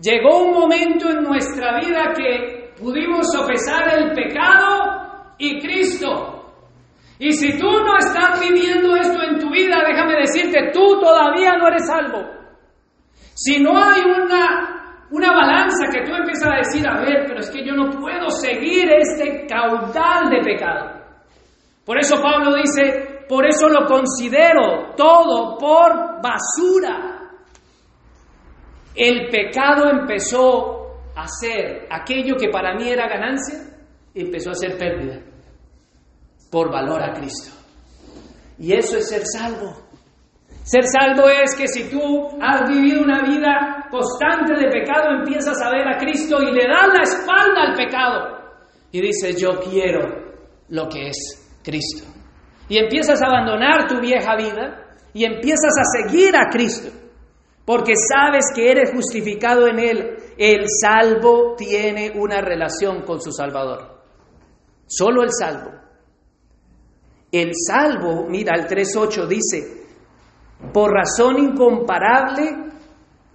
[0.00, 6.52] Llegó un momento en nuestra vida que pudimos sopesar el pecado y Cristo.
[7.18, 11.66] Y si tú no estás viviendo esto en tu vida, déjame decirte, tú todavía no
[11.66, 12.22] eres salvo.
[13.34, 17.50] Si no hay una, una balanza que tú empiezas a decir, a ver, pero es
[17.50, 20.92] que yo no puedo seguir este caudal de pecado.
[21.84, 27.17] Por eso Pablo dice, por eso lo considero todo por basura
[28.98, 30.78] el pecado empezó
[31.18, 33.58] hacer aquello que para mí era ganancia,
[34.14, 35.20] empezó a ser pérdida
[36.50, 37.50] por valor a Cristo.
[38.58, 39.76] Y eso es ser salvo.
[40.62, 45.70] Ser salvo es que si tú has vivido una vida constante de pecado, empiezas a
[45.70, 48.38] ver a Cristo y le das la espalda al pecado.
[48.92, 50.00] Y dices, yo quiero
[50.68, 52.04] lo que es Cristo.
[52.68, 54.84] Y empiezas a abandonar tu vieja vida
[55.14, 56.88] y empiezas a seguir a Cristo.
[57.68, 60.16] Porque sabes que eres justificado en Él.
[60.38, 64.04] El salvo tiene una relación con su Salvador.
[64.86, 65.72] Solo el salvo.
[67.30, 69.86] El salvo, mira, el 3.8 dice,
[70.72, 72.70] por razón incomparable,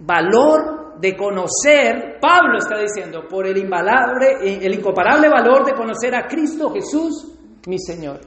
[0.00, 6.72] valor de conocer, Pablo está diciendo, por el, el incomparable valor de conocer a Cristo
[6.72, 8.18] Jesús, mi Señor.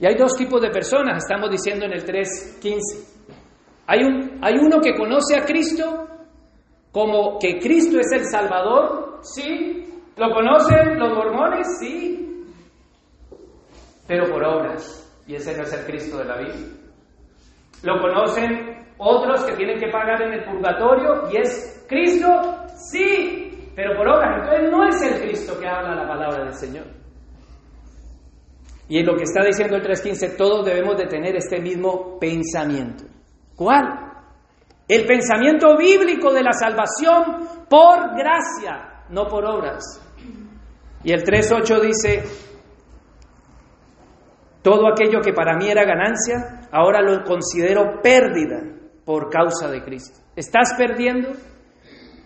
[0.00, 3.17] Y hay dos tipos de personas, estamos diciendo en el 3.15.
[3.90, 6.06] Hay, un, hay uno que conoce a Cristo
[6.92, 9.84] como que Cristo es el Salvador, sí.
[10.16, 11.66] ¿Lo conocen los mormones?
[11.80, 12.44] Sí.
[14.06, 15.22] Pero por obras.
[15.26, 16.66] Y ese no es el Cristo de la Biblia.
[17.82, 21.30] ¿Lo conocen otros que tienen que pagar en el purgatorio?
[21.32, 22.28] ¿Y es Cristo?
[22.92, 23.70] Sí.
[23.74, 24.42] Pero por obras.
[24.42, 26.86] Entonces no es el Cristo que habla la palabra del Señor.
[28.86, 33.04] Y en lo que está diciendo el 3.15, todos debemos de tener este mismo pensamiento.
[33.58, 34.12] ¿Cuál?
[34.86, 39.82] El pensamiento bíblico de la salvación por gracia, no por obras.
[41.02, 42.22] Y el 3.8 dice,
[44.62, 48.60] todo aquello que para mí era ganancia, ahora lo considero pérdida
[49.04, 50.20] por causa de Cristo.
[50.36, 51.30] ¿Estás perdiendo?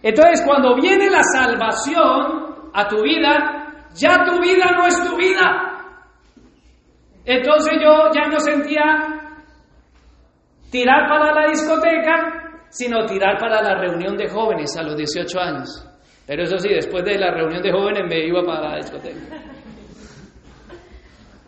[0.02, 5.96] Entonces cuando viene la salvación a tu vida, ya tu vida no es tu vida.
[7.24, 9.21] Entonces yo ya no sentía
[10.72, 15.86] tirar para la discoteca, sino tirar para la reunión de jóvenes a los 18 años.
[16.26, 19.36] Pero eso sí, después de la reunión de jóvenes me iba para la discoteca.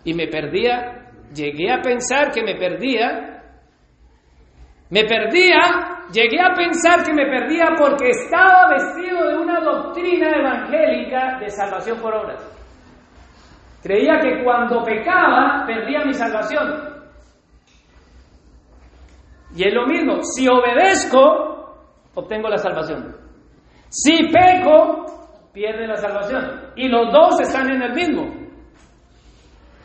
[0.05, 3.43] Y me perdía, llegué a pensar que me perdía,
[4.91, 11.39] me perdía, llegué a pensar que me perdía porque estaba vestido de una doctrina evangélica
[11.41, 12.55] de salvación por obras.
[13.83, 16.95] Creía que cuando pecaba perdía mi salvación.
[19.55, 21.77] Y es lo mismo, si obedezco,
[22.15, 23.17] obtengo la salvación.
[23.89, 25.07] Si peco,
[25.53, 26.73] pierde la salvación.
[26.75, 28.25] Y los dos están en el mismo.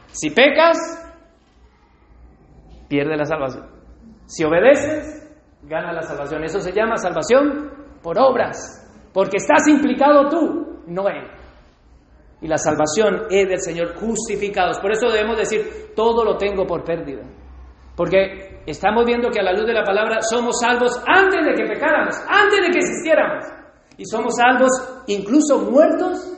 [0.08, 0.78] Si pecas,
[2.88, 3.68] pierde la salvación.
[4.26, 5.32] Si obedeces,
[5.64, 6.44] gana la salvación.
[6.44, 8.76] Eso se llama salvación por obras.
[9.14, 11.28] Porque estás implicado tú, no él.
[12.42, 14.80] Y la salvación es del Señor justificados.
[14.80, 17.24] Por eso debemos decir, todo lo tengo por pérdida.
[17.96, 21.68] Porque estamos viendo que a la luz de la palabra somos salvos antes de que
[21.68, 23.46] pecáramos, antes de que existiéramos.
[23.98, 24.70] Y somos salvos
[25.08, 26.38] incluso muertos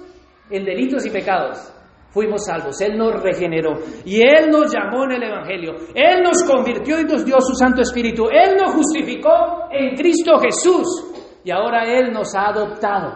[0.50, 1.72] en delitos y pecados.
[2.10, 5.76] Fuimos salvos, Él nos regeneró y Él nos llamó en el Evangelio.
[5.96, 8.28] Él nos convirtió y nos dio su Santo Espíritu.
[8.30, 13.13] Él nos justificó en Cristo Jesús y ahora Él nos ha adoptado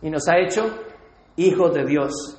[0.00, 0.64] y nos ha hecho
[1.36, 2.37] hijos de Dios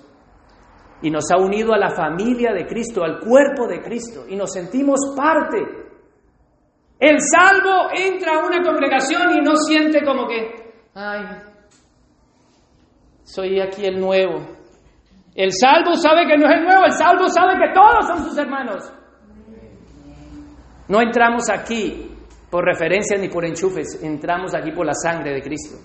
[1.01, 4.51] y nos ha unido a la familia de Cristo, al cuerpo de Cristo, y nos
[4.51, 5.57] sentimos parte.
[6.99, 11.23] El salvo entra a una congregación y no siente como que, ay,
[13.23, 14.39] soy aquí el nuevo.
[15.35, 18.38] El salvo sabe que no es el nuevo, el salvo sabe que todos son sus
[18.38, 18.91] hermanos.
[20.89, 22.12] No entramos aquí
[22.49, 25.77] por referencias ni por enchufes, entramos aquí por la sangre de Cristo.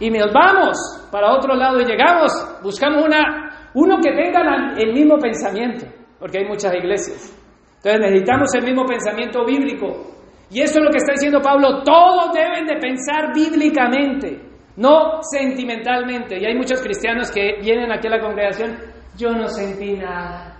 [0.00, 0.78] Y nos vamos
[1.10, 5.86] para otro lado y llegamos, buscamos una uno que tenga el mismo pensamiento,
[6.18, 7.38] porque hay muchas iglesias.
[7.76, 10.12] Entonces necesitamos el mismo pensamiento bíblico.
[10.50, 14.40] Y eso es lo que está diciendo Pablo, todos deben de pensar bíblicamente,
[14.76, 16.38] no sentimentalmente.
[16.38, 18.78] Y hay muchos cristianos que vienen aquí a la congregación,
[19.16, 20.56] yo no sentí nada.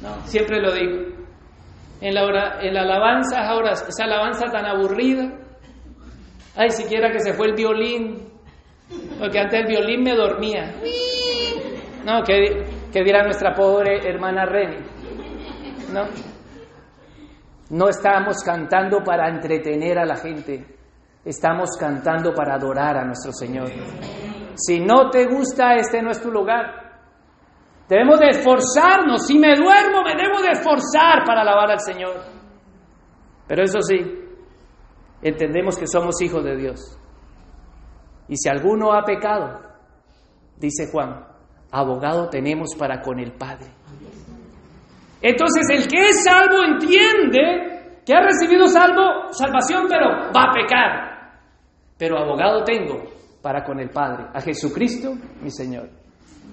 [0.00, 1.14] No, siempre lo digo.
[2.00, 5.32] En la, en la alabanza, ahora, esa alabanza tan aburrida.
[6.56, 8.28] Ay, siquiera que se fue el violín,
[9.18, 10.74] porque antes el violín me dormía.
[12.04, 14.76] No, ¿qué, dirá nuestra pobre hermana Reni?
[15.92, 16.04] No.
[17.70, 20.66] No estamos cantando para entretener a la gente,
[21.24, 23.70] estamos cantando para adorar a nuestro Señor.
[24.54, 26.84] Si no te gusta, este no es tu lugar.
[27.88, 29.26] Debemos de esforzarnos.
[29.26, 32.16] Si me duermo, me debo de esforzar para alabar al Señor.
[33.48, 33.96] Pero eso sí,
[35.22, 36.98] entendemos que somos hijos de Dios.
[38.28, 39.60] Y si alguno ha pecado,
[40.58, 41.33] dice Juan,
[41.74, 43.66] abogado tenemos para con el Padre.
[45.20, 51.14] Entonces el que es salvo entiende que ha recibido salvo, salvación, pero va a pecar.
[51.98, 53.02] Pero abogado tengo
[53.42, 55.88] para con el Padre, a Jesucristo, mi Señor.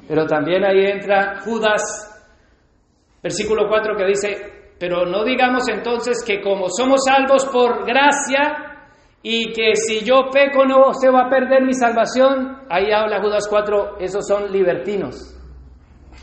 [0.07, 1.82] Pero también ahí entra Judas,
[3.22, 8.70] versículo 4, que dice, pero no digamos entonces que como somos salvos por gracia
[9.24, 13.47] y que si yo peco no se va a perder mi salvación, ahí habla Judas
[13.47, 15.36] 4, esos son libertinos.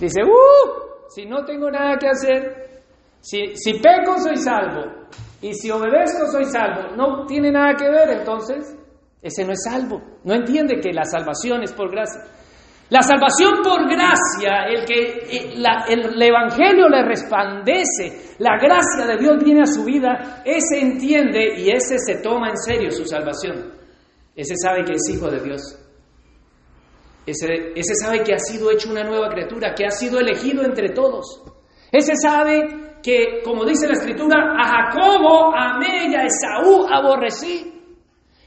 [0.01, 1.09] Dice, ¡uh!
[1.09, 2.83] Si no tengo nada que hacer,
[3.21, 5.07] si, si peco soy salvo
[5.41, 8.77] y si obedezco soy salvo, no tiene nada que ver entonces,
[9.23, 12.23] ese no es salvo, no entiende que la salvación es por gracia.
[12.91, 15.55] La salvación por gracia, el que eh,
[15.89, 21.71] el, Evangelio le resplandece, la gracia de Dios viene a su vida, ese entiende y
[21.71, 23.73] ese se toma en serio su salvación.
[24.35, 25.79] Ese sabe que es hijo de Dios.
[27.27, 31.43] Ese, sabe que ha sido hecho una nueva criatura, que ha sido elegido entre todos.
[31.93, 37.71] Ese sabe que, como dice la Escritura, a Jacobo amé y a Esaú aborrecí.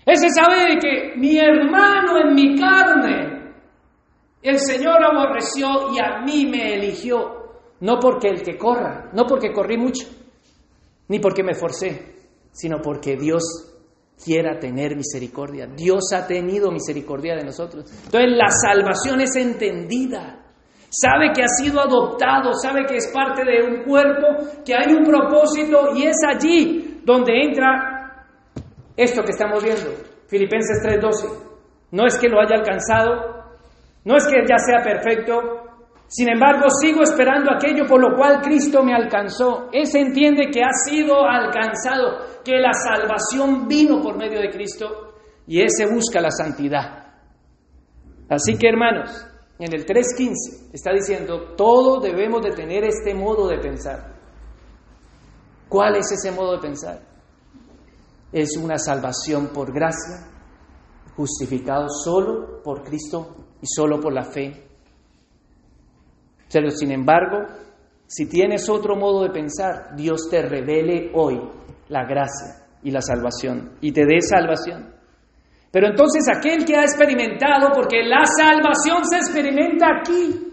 [0.04, 3.41] Ese sabe que mi hermano en mi carne
[4.42, 7.20] el Señor aborreció y a mí me eligió,
[7.82, 10.08] no porque el que corra, no porque corrí mucho,
[11.08, 12.16] ni porque me forcé,
[12.52, 13.44] sino porque Dios
[14.24, 15.68] quiera tener misericordia.
[15.68, 17.86] Dios ha tenido misericordia de nosotros.
[18.06, 20.38] Entonces la salvación es entendida.
[20.90, 24.28] Sabe que ha sido adoptado, sabe que es parte de un cuerpo,
[24.66, 28.26] que hay un propósito y es allí donde entra
[28.98, 29.90] esto que estamos viendo,
[30.28, 31.30] Filipenses 3:12.
[31.92, 33.41] No es que lo haya alcanzado,
[34.04, 35.40] no es que ya sea perfecto,
[36.08, 39.70] sin embargo sigo esperando aquello por lo cual Cristo me alcanzó.
[39.72, 45.14] Ese entiende que ha sido alcanzado, que la salvación vino por medio de Cristo
[45.48, 47.14] y ese busca la santidad.
[48.30, 49.28] Así que hermanos,
[49.60, 54.16] en el 3.15 está diciendo, todos debemos de tener este modo de pensar.
[55.70, 57.00] ¿Cuál es ese modo de pensar?
[58.32, 60.31] Es una salvación por gracia,
[61.22, 64.52] justificado solo por Cristo y solo por la fe.
[66.52, 67.46] Pero sin embargo,
[68.08, 71.40] si tienes otro modo de pensar, Dios te revele hoy
[71.90, 74.96] la gracia y la salvación y te dé salvación.
[75.72, 80.52] Pero entonces aquel que ha experimentado, porque la salvación se experimenta aquí,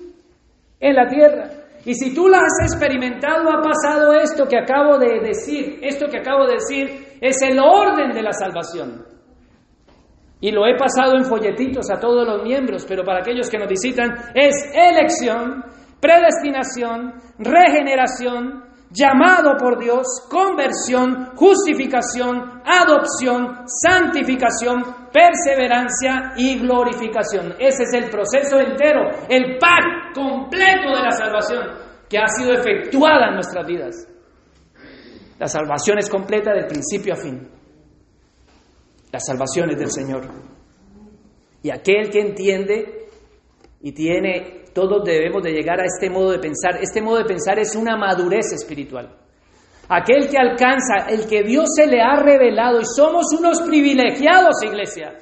[0.78, 1.50] en la tierra.
[1.84, 5.80] Y si tú la has experimentado, ha pasado esto que acabo de decir.
[5.82, 9.17] Esto que acabo de decir es el orden de la salvación.
[10.41, 13.68] Y lo he pasado en folletitos a todos los miembros, pero para aquellos que nos
[13.68, 15.64] visitan es elección,
[16.01, 27.55] predestinación, regeneración, llamado por Dios, conversión, justificación, adopción, santificación, perseverancia y glorificación.
[27.59, 33.28] Ese es el proceso entero, el pack completo de la salvación que ha sido efectuada
[33.28, 34.09] en nuestras vidas.
[35.39, 37.57] La salvación es completa del principio a fin.
[39.18, 40.28] La salvación del Señor.
[41.60, 43.08] Y aquel que entiende
[43.80, 46.76] y tiene, todos debemos de llegar a este modo de pensar.
[46.80, 49.12] Este modo de pensar es una madurez espiritual.
[49.88, 55.12] Aquel que alcanza, el que Dios se le ha revelado y somos unos privilegiados, iglesia.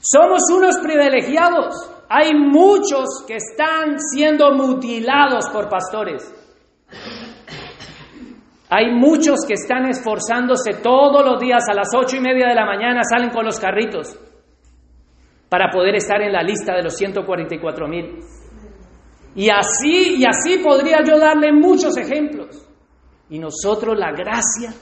[0.00, 1.74] Somos unos privilegiados.
[2.08, 6.22] Hay muchos que están siendo mutilados por pastores.
[8.74, 12.64] Hay muchos que están esforzándose todos los días a las ocho y media de la
[12.64, 14.18] mañana, salen con los carritos
[15.50, 18.20] para poder estar en la lista de los 144 mil.
[19.34, 22.66] Y así, y así podría yo darle muchos ejemplos.
[23.28, 24.72] Y nosotros la gracia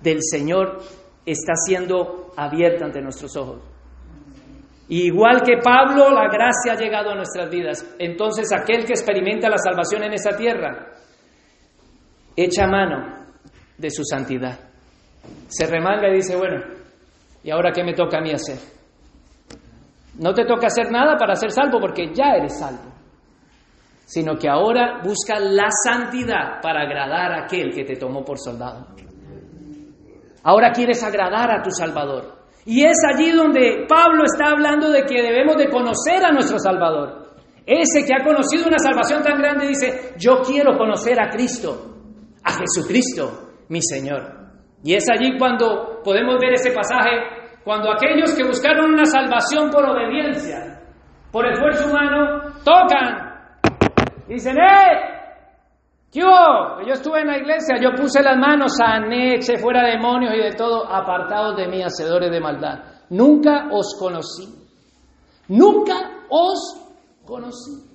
[0.00, 0.78] del Señor
[1.24, 3.62] está siendo abierta ante nuestros ojos.
[4.88, 7.94] Igual que Pablo, la gracia ha llegado a nuestras vidas.
[8.00, 10.92] Entonces aquel que experimenta la salvación en esta tierra
[12.36, 13.26] echa mano
[13.76, 14.58] de su santidad.
[15.48, 16.62] Se remanga y dice, bueno,
[17.42, 18.58] ¿y ahora qué me toca a mí hacer?
[20.18, 22.92] No te toca hacer nada para ser salvo porque ya eres salvo,
[24.04, 28.88] sino que ahora busca la santidad para agradar a aquel que te tomó por soldado.
[30.44, 32.42] Ahora quieres agradar a tu Salvador.
[32.64, 37.32] Y es allí donde Pablo está hablando de que debemos de conocer a nuestro Salvador.
[37.64, 41.91] Ese que ha conocido una salvación tan grande dice, yo quiero conocer a Cristo
[42.44, 44.42] a Jesucristo, mi Señor.
[44.84, 47.10] Y es allí cuando podemos ver ese pasaje,
[47.64, 50.80] cuando aquellos que buscaron una salvación por obediencia,
[51.30, 53.32] por esfuerzo humano, tocan.
[54.28, 55.12] Dicen, ¡eh!
[56.10, 60.42] ¿Qué Yo estuve en la iglesia, yo puse las manos, sané, eché fuera demonios y
[60.42, 62.80] de todo, apartados de mí, hacedores de maldad.
[63.10, 64.46] Nunca os conocí.
[65.48, 65.94] Nunca
[66.28, 66.58] os
[67.24, 67.88] conocí.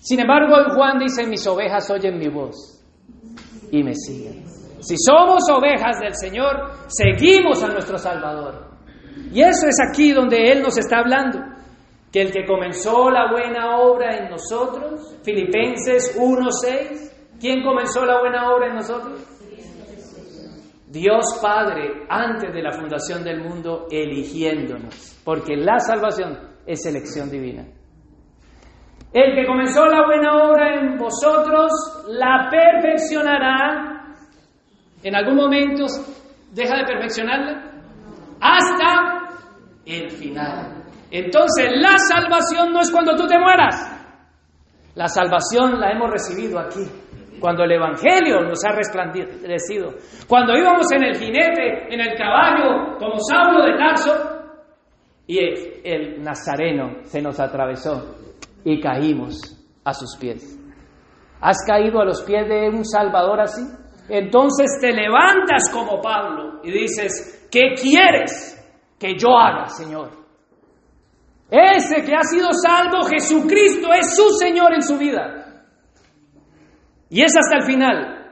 [0.00, 2.82] Sin embargo, Juan dice, mis ovejas oyen mi voz
[3.72, 4.44] y me siguen.
[4.80, 8.70] Si somos ovejas del Señor, seguimos a nuestro Salvador.
[9.32, 11.40] Y eso es aquí donde Él nos está hablando.
[12.12, 18.52] Que el que comenzó la buena obra en nosotros, Filipenses 1.6, ¿quién comenzó la buena
[18.52, 19.20] obra en nosotros?
[20.88, 27.66] Dios Padre, antes de la fundación del mundo, eligiéndonos, porque la salvación es elección divina.
[29.12, 31.70] El que comenzó la buena obra en vosotros,
[32.08, 34.14] la perfeccionará.
[35.02, 35.84] En algún momento
[36.50, 37.72] deja de perfeccionarla
[38.40, 39.28] hasta
[39.84, 40.84] el final.
[41.10, 43.88] Entonces, la salvación no es cuando tú te mueras.
[44.94, 46.84] La salvación la hemos recibido aquí,
[47.38, 49.90] cuando el Evangelio nos ha resplandecido.
[50.26, 54.12] Cuando íbamos en el jinete, en el caballo, como Saulo de Tarso,
[55.26, 55.38] y
[55.84, 58.21] el Nazareno se nos atravesó
[58.64, 59.38] y caímos
[59.84, 60.58] a sus pies.
[61.40, 63.62] ¿Has caído a los pies de un Salvador así?
[64.08, 68.58] Entonces te levantas como Pablo y dices, ¿qué quieres
[68.98, 70.10] que yo haga, Señor?
[71.50, 75.64] Ese que ha sido salvo, Jesucristo, es su Señor en su vida.
[77.10, 78.30] Y es hasta el final.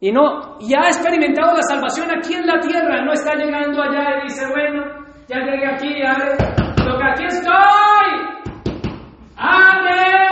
[0.00, 4.18] Y no, ya ha experimentado la salvación aquí en la tierra, no está llegando allá
[4.18, 4.82] y dice, bueno,
[5.28, 6.12] ya llegué aquí, ya,
[6.84, 7.93] lo que aquí estoy.
[9.44, 10.24] ¡Ame!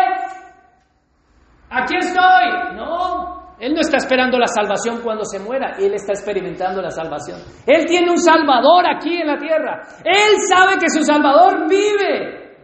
[1.70, 2.76] Aquí estoy.
[2.76, 7.40] No, Él no está esperando la salvación cuando se muera, Él está experimentando la salvación.
[7.66, 9.82] Él tiene un Salvador aquí en la tierra.
[10.04, 12.56] Él sabe que su Salvador vive,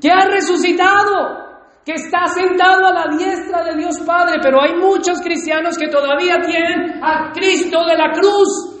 [0.00, 1.50] que ha resucitado,
[1.84, 6.38] que está sentado a la diestra de Dios Padre, pero hay muchos cristianos que todavía
[6.40, 8.76] tienen a Cristo de la cruz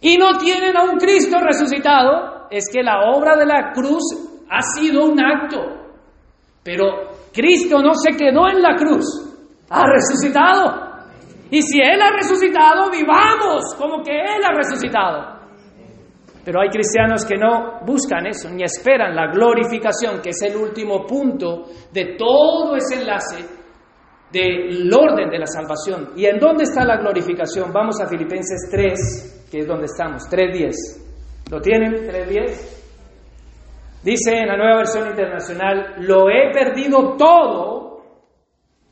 [0.00, 2.46] y no tienen a un Cristo resucitado.
[2.50, 5.58] Es que la obra de la cruz ha sido un acto,
[6.62, 6.84] pero
[7.32, 9.06] Cristo no se quedó en la cruz,
[9.70, 10.90] ha resucitado.
[11.50, 15.40] Y si Él ha resucitado, vivamos como que Él ha resucitado.
[16.44, 21.06] Pero hay cristianos que no buscan eso, ni esperan la glorificación, que es el último
[21.06, 23.44] punto de todo ese enlace
[24.32, 26.12] del orden de la salvación.
[26.16, 27.72] ¿Y en dónde está la glorificación?
[27.72, 31.50] Vamos a Filipenses 3, que es donde estamos, 3.10.
[31.50, 31.92] ¿Lo tienen?
[32.08, 32.79] 3.10.
[34.02, 38.02] Dice en la nueva versión internacional, lo he perdido todo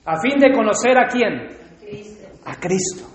[0.05, 1.49] a fin de conocer a quién?
[2.45, 3.07] A Cristo.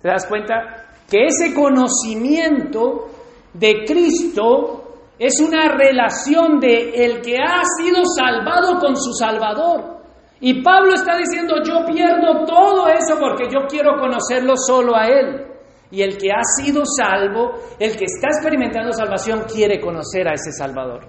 [0.00, 0.94] ¿Te das cuenta?
[1.10, 3.06] Que ese conocimiento
[3.54, 4.80] de Cristo
[5.18, 10.00] es una relación de el que ha sido salvado con su Salvador.
[10.40, 15.49] Y Pablo está diciendo, yo pierdo todo eso porque yo quiero conocerlo solo a Él.
[15.90, 20.52] Y el que ha sido salvo, el que está experimentando salvación, quiere conocer a ese
[20.52, 21.08] Salvador.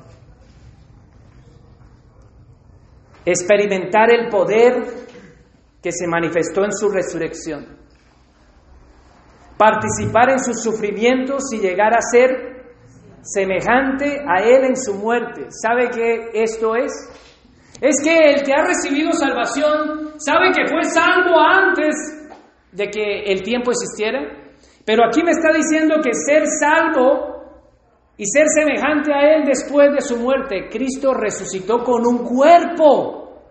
[3.24, 4.84] Experimentar el poder
[5.82, 7.78] que se manifestó en su resurrección.
[9.58, 12.52] Participar en sus sufrimientos y llegar a ser
[13.22, 15.48] semejante a Él en su muerte.
[15.50, 16.92] ¿Sabe qué esto es?
[17.80, 21.96] Es que el que ha recibido salvación sabe que fue salvo antes
[22.72, 24.41] de que el tiempo existiera.
[24.92, 27.46] Pero aquí me está diciendo que ser salvo
[28.18, 33.42] y ser semejante a Él después de su muerte, Cristo resucitó con un cuerpo.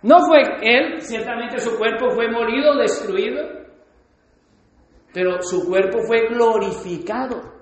[0.00, 3.42] No fue Él, ciertamente su cuerpo fue morido, destruido,
[5.12, 7.52] pero su cuerpo fue glorificado.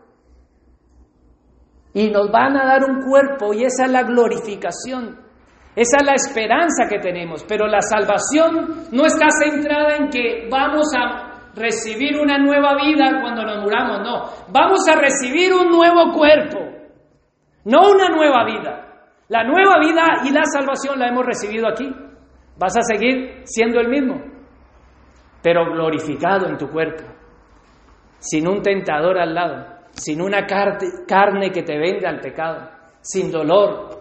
[1.93, 5.19] Y nos van a dar un cuerpo y esa es la glorificación.
[5.75, 10.87] Esa es la esperanza que tenemos, pero la salvación no está centrada en que vamos
[10.97, 11.30] a
[11.61, 14.53] recibir una nueva vida cuando nos muramos, no.
[14.53, 16.59] Vamos a recibir un nuevo cuerpo,
[17.65, 18.87] no una nueva vida.
[19.29, 21.89] La nueva vida y la salvación la hemos recibido aquí.
[22.59, 24.21] Vas a seguir siendo el mismo,
[25.41, 27.05] pero glorificado en tu cuerpo,
[28.19, 34.01] sin un tentador al lado, sin una carne que te vende al pecado, sin dolor,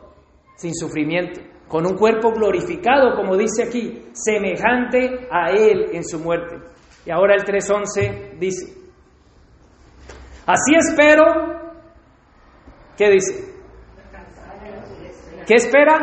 [0.56, 6.58] sin sufrimiento, con un cuerpo glorificado, como dice aquí, semejante a Él en su muerte.
[7.10, 8.72] Y ahora el 3.11 dice,
[10.46, 11.24] así espero,
[12.96, 13.52] ¿qué dice?
[15.48, 15.98] ¿Qué espera?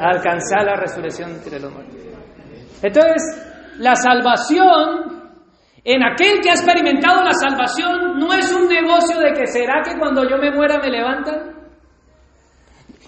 [0.00, 1.96] Alcanzar la resurrección entre los muertos.
[2.84, 5.32] Entonces, la salvación,
[5.82, 9.98] en aquel que ha experimentado la salvación, no es un negocio de que será que
[9.98, 11.57] cuando yo me muera me levantan.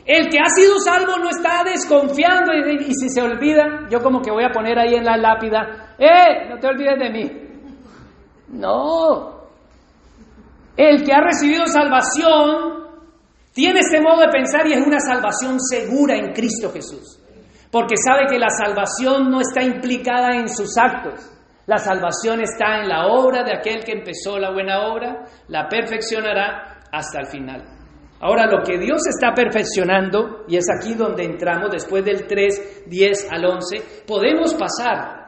[0.07, 4.21] El que ha sido salvo no está desconfiando y, y, si se olvida, yo como
[4.21, 6.49] que voy a poner ahí en la lápida, ¡eh!
[6.49, 7.31] No te olvides de mí.
[8.49, 9.41] No.
[10.77, 12.81] El que ha recibido salvación
[13.53, 17.19] tiene este modo de pensar y es una salvación segura en Cristo Jesús.
[17.71, 21.31] Porque sabe que la salvación no está implicada en sus actos.
[21.67, 26.81] La salvación está en la obra de aquel que empezó la buena obra, la perfeccionará
[26.91, 27.80] hasta el final.
[28.21, 33.33] Ahora, lo que Dios está perfeccionando, y es aquí donde entramos después del 3, 10
[33.33, 35.21] al 11, podemos pasar.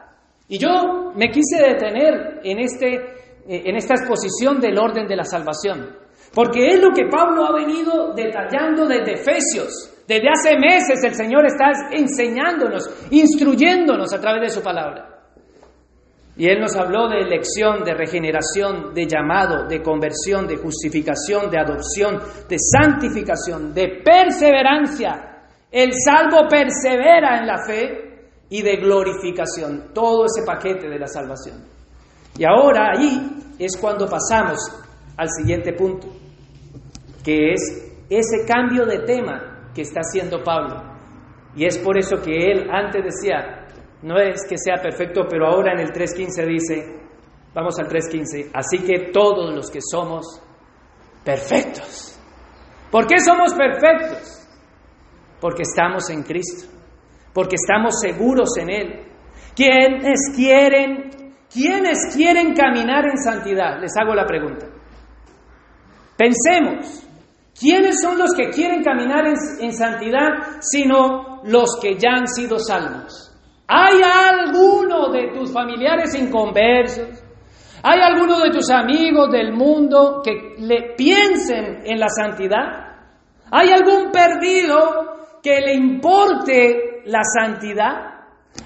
[0.47, 5.23] Y yo me quise detener en, este, eh, en esta exposición del orden de la
[5.23, 5.97] salvación,
[6.35, 9.89] porque es lo que Pablo ha venido detallando desde Efesios.
[10.07, 15.12] Desde hace meses el Señor está enseñándonos, instruyéndonos a través de su palabra.
[16.35, 21.59] Y Él nos habló de elección, de regeneración, de llamado, de conversión, de justificación, de
[21.59, 22.19] adopción,
[22.49, 25.45] de santificación, de perseverancia.
[25.71, 29.93] El salvo persevera en la fe y de glorificación.
[29.93, 31.63] Todo ese paquete de la salvación.
[32.37, 34.57] Y ahora ahí es cuando pasamos
[35.15, 36.07] al siguiente punto,
[37.23, 40.81] que es ese cambio de tema que está haciendo Pablo.
[41.55, 43.62] Y es por eso que él antes decía,
[44.03, 46.93] no es que sea perfecto, pero ahora en el 3.15 dice,
[47.53, 50.41] vamos al 3.15, así que todos los que somos
[51.23, 52.19] perfectos.
[52.91, 54.45] ¿Por qué somos perfectos?
[55.39, 56.69] Porque estamos en Cristo,
[57.33, 59.05] porque estamos seguros en Él.
[59.55, 63.79] ¿Quiénes quieren, quiénes quieren caminar en santidad?
[63.79, 64.67] Les hago la pregunta.
[66.17, 67.07] Pensemos,
[67.57, 72.59] ¿quiénes son los que quieren caminar en, en santidad sino los que ya han sido
[72.59, 73.32] salvos?
[73.67, 77.23] ¿Hay alguno de tus familiares inconversos?
[77.83, 82.93] ¿Hay alguno de tus amigos del mundo que le piensen en la santidad?
[83.51, 88.13] ¿Hay algún perdido que le importe la santidad?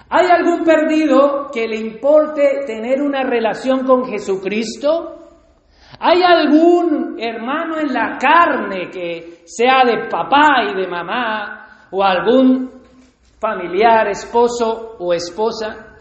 [0.09, 5.15] ¿Hay algún perdido que le importe tener una relación con Jesucristo?
[5.99, 12.76] ¿Hay algún hermano en la carne que sea de papá y de mamá o algún
[13.47, 15.95] familiar, esposo o esposa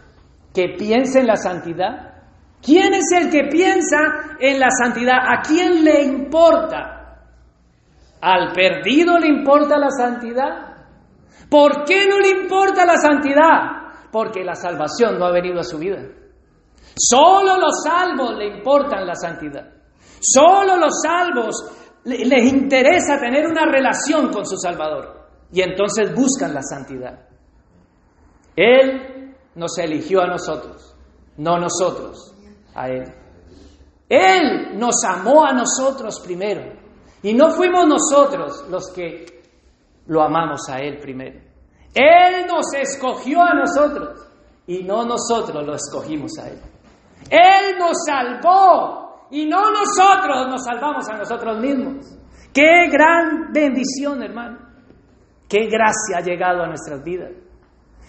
[0.52, 2.14] que piense en la santidad?
[2.62, 5.18] ¿Quién es el que piensa en la santidad?
[5.18, 7.20] ¿A quién le importa?
[8.20, 10.74] ¿Al perdido le importa la santidad?
[11.48, 14.10] ¿Por qué no le importa la santidad?
[14.10, 15.98] Porque la salvación no ha venido a su vida.
[16.96, 19.68] Solo los salvos le importan la santidad.
[20.18, 21.54] Solo los salvos
[22.04, 25.26] les interesa tener una relación con su Salvador.
[25.52, 27.26] Y entonces buscan la santidad.
[28.56, 30.96] Él nos eligió a nosotros,
[31.36, 32.34] no nosotros
[32.74, 33.04] a Él.
[34.08, 36.62] Él nos amó a nosotros primero.
[37.22, 39.26] Y no fuimos nosotros los que
[40.06, 41.40] lo amamos a Él primero.
[41.94, 44.26] Él nos escogió a nosotros
[44.66, 46.60] y no nosotros lo escogimos a Él.
[47.30, 52.06] Él nos salvó y no nosotros nos salvamos a nosotros mismos.
[52.52, 54.58] Qué gran bendición, hermano.
[55.48, 57.32] Qué gracia ha llegado a nuestras vidas.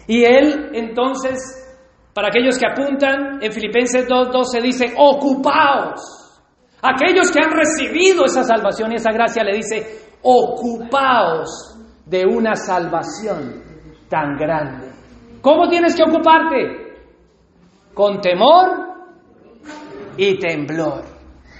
[0.07, 1.37] Y él entonces,
[2.13, 6.01] para aquellos que apuntan, en Filipenses 2.12 dice, ocupaos.
[6.81, 13.63] Aquellos que han recibido esa salvación y esa gracia le dice, ocupaos de una salvación
[14.09, 14.87] tan grande.
[15.41, 16.95] ¿Cómo tienes que ocuparte?
[17.93, 18.87] Con temor
[20.15, 21.03] y temblor.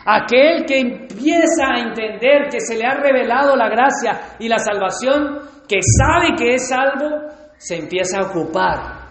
[0.05, 5.39] Aquel que empieza a entender que se le ha revelado la gracia y la salvación,
[5.67, 7.27] que sabe que es salvo,
[7.57, 9.07] se empieza a ocupar,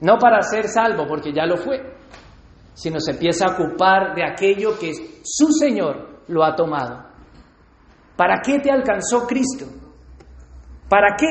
[0.00, 1.80] no para ser salvo, porque ya lo fue,
[2.74, 7.04] sino se empieza a ocupar de aquello que su Señor lo ha tomado.
[8.16, 9.66] ¿Para qué te alcanzó Cristo?
[10.88, 11.26] ¿Para qué?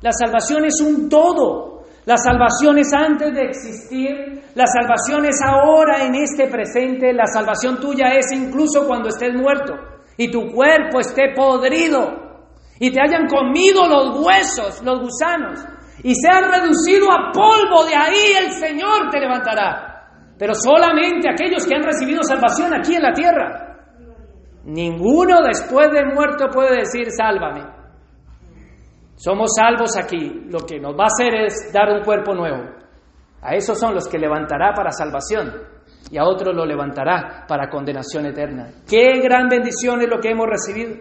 [0.00, 1.82] La salvación es un todo.
[2.06, 7.78] La salvación es antes de existir, la salvación es ahora en este presente, la salvación
[7.78, 9.74] tuya es incluso cuando estés muerto
[10.16, 12.27] y tu cuerpo esté podrido
[12.80, 15.64] y te hayan comido los huesos, los gusanos,
[16.02, 19.88] y se han reducido a polvo, de ahí el Señor te levantará.
[20.38, 23.68] Pero solamente aquellos que han recibido salvación aquí en la tierra.
[24.64, 27.64] Ninguno después de muerto puede decir, sálvame.
[29.16, 30.44] Somos salvos aquí.
[30.48, 32.70] Lo que nos va a hacer es dar un cuerpo nuevo.
[33.42, 35.52] A esos son los que levantará para salvación
[36.10, 38.68] y a otros lo levantará para condenación eterna.
[38.88, 40.96] Qué gran bendición es lo que hemos recibido.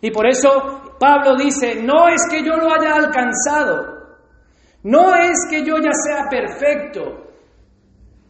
[0.00, 3.98] Y por eso Pablo dice, no es que yo lo haya alcanzado,
[4.84, 7.26] no es que yo ya sea perfecto.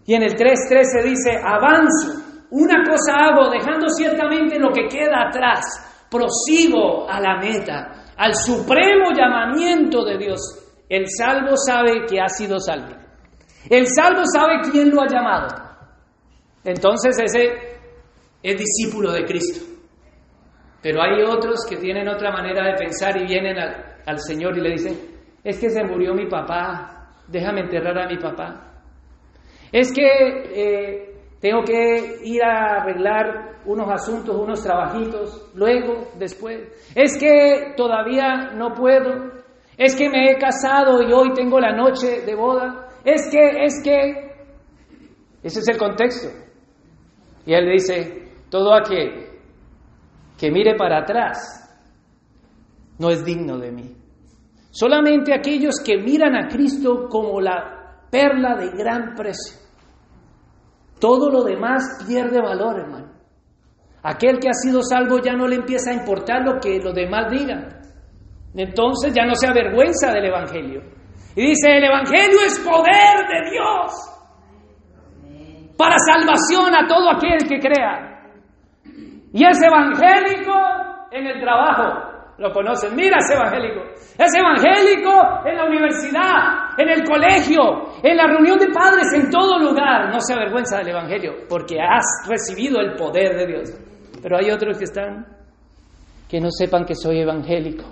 [0.06, 6.06] Y en el 3.13 dice, avanzo, una cosa hago, dejando ciertamente lo que queda atrás,
[6.10, 10.40] prosigo a la meta, al supremo llamamiento de Dios.
[10.88, 12.96] El salvo sabe que ha sido salvo.
[13.68, 15.48] El salvo sabe quién lo ha llamado.
[16.64, 17.78] Entonces ese
[18.42, 19.77] es discípulo de Cristo.
[20.82, 24.70] Pero hay otros que tienen otra manera de pensar y vienen al, Señor y le
[24.70, 24.96] dicen,
[25.42, 28.82] es que se murió mi papá, déjame enterrar a mi papá.
[29.72, 36.60] Es que eh, tengo que ir a arreglar unos asuntos, unos trabajitos, luego, después.
[36.94, 39.32] Es que todavía no puedo.
[39.76, 42.88] Es que me he casado y hoy tengo la noche de boda.
[43.04, 44.28] Es que, es que.
[45.42, 46.28] Ese es el contexto.
[47.44, 49.27] Y él dice, todo aquel
[50.38, 51.64] que mire para atrás
[52.98, 53.96] no es digno de mí.
[54.70, 59.58] Solamente aquellos que miran a Cristo como la perla de gran precio.
[61.00, 63.12] Todo lo demás pierde valor, hermano.
[64.02, 67.30] Aquel que ha sido salvo ya no le empieza a importar lo que los demás
[67.30, 67.80] digan.
[68.54, 70.82] Entonces ya no se avergüenza del Evangelio.
[71.36, 74.08] Y dice, el Evangelio es poder de Dios
[75.76, 78.17] para salvación a todo aquel que crea.
[79.32, 80.54] Y es evangélico
[81.10, 82.94] en el trabajo, lo conocen.
[82.94, 83.80] Mira ese evangélico.
[84.18, 85.12] Es evangélico
[85.44, 87.60] en la universidad, en el colegio,
[88.02, 90.10] en la reunión de padres, en todo lugar.
[90.10, 93.70] No se avergüenza del evangelio porque has recibido el poder de Dios.
[94.22, 95.26] Pero hay otros que están
[96.28, 97.84] que no sepan que soy evangélico.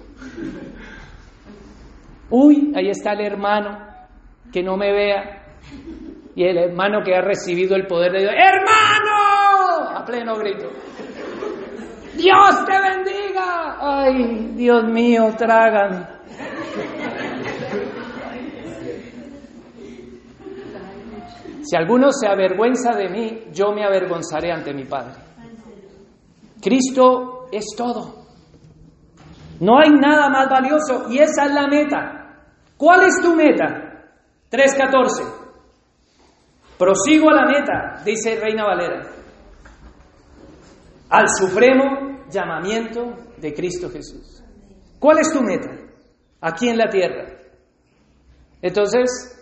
[2.30, 3.78] Uy, ahí está el hermano
[4.53, 5.43] que no me vea.
[6.34, 8.32] Y el hermano que ha recibido el poder de Dios.
[8.32, 9.97] ¡Hermano!
[9.97, 10.68] A pleno grito.
[12.16, 13.76] Dios te bendiga.
[13.80, 16.06] Ay, Dios mío, trágame.
[21.62, 25.14] Si alguno se avergüenza de mí, yo me avergonzaré ante mi Padre.
[26.62, 28.26] Cristo es todo.
[29.60, 32.42] No hay nada más valioso y esa es la meta.
[32.76, 33.66] ¿Cuál es tu meta?
[34.50, 35.24] 3.14.
[36.78, 39.16] Prosigo a la meta, dice Reina Valera
[41.08, 44.42] al supremo llamamiento de Cristo Jesús.
[44.98, 45.70] ¿Cuál es tu meta
[46.40, 47.26] aquí en la tierra?
[48.62, 49.36] Entonces,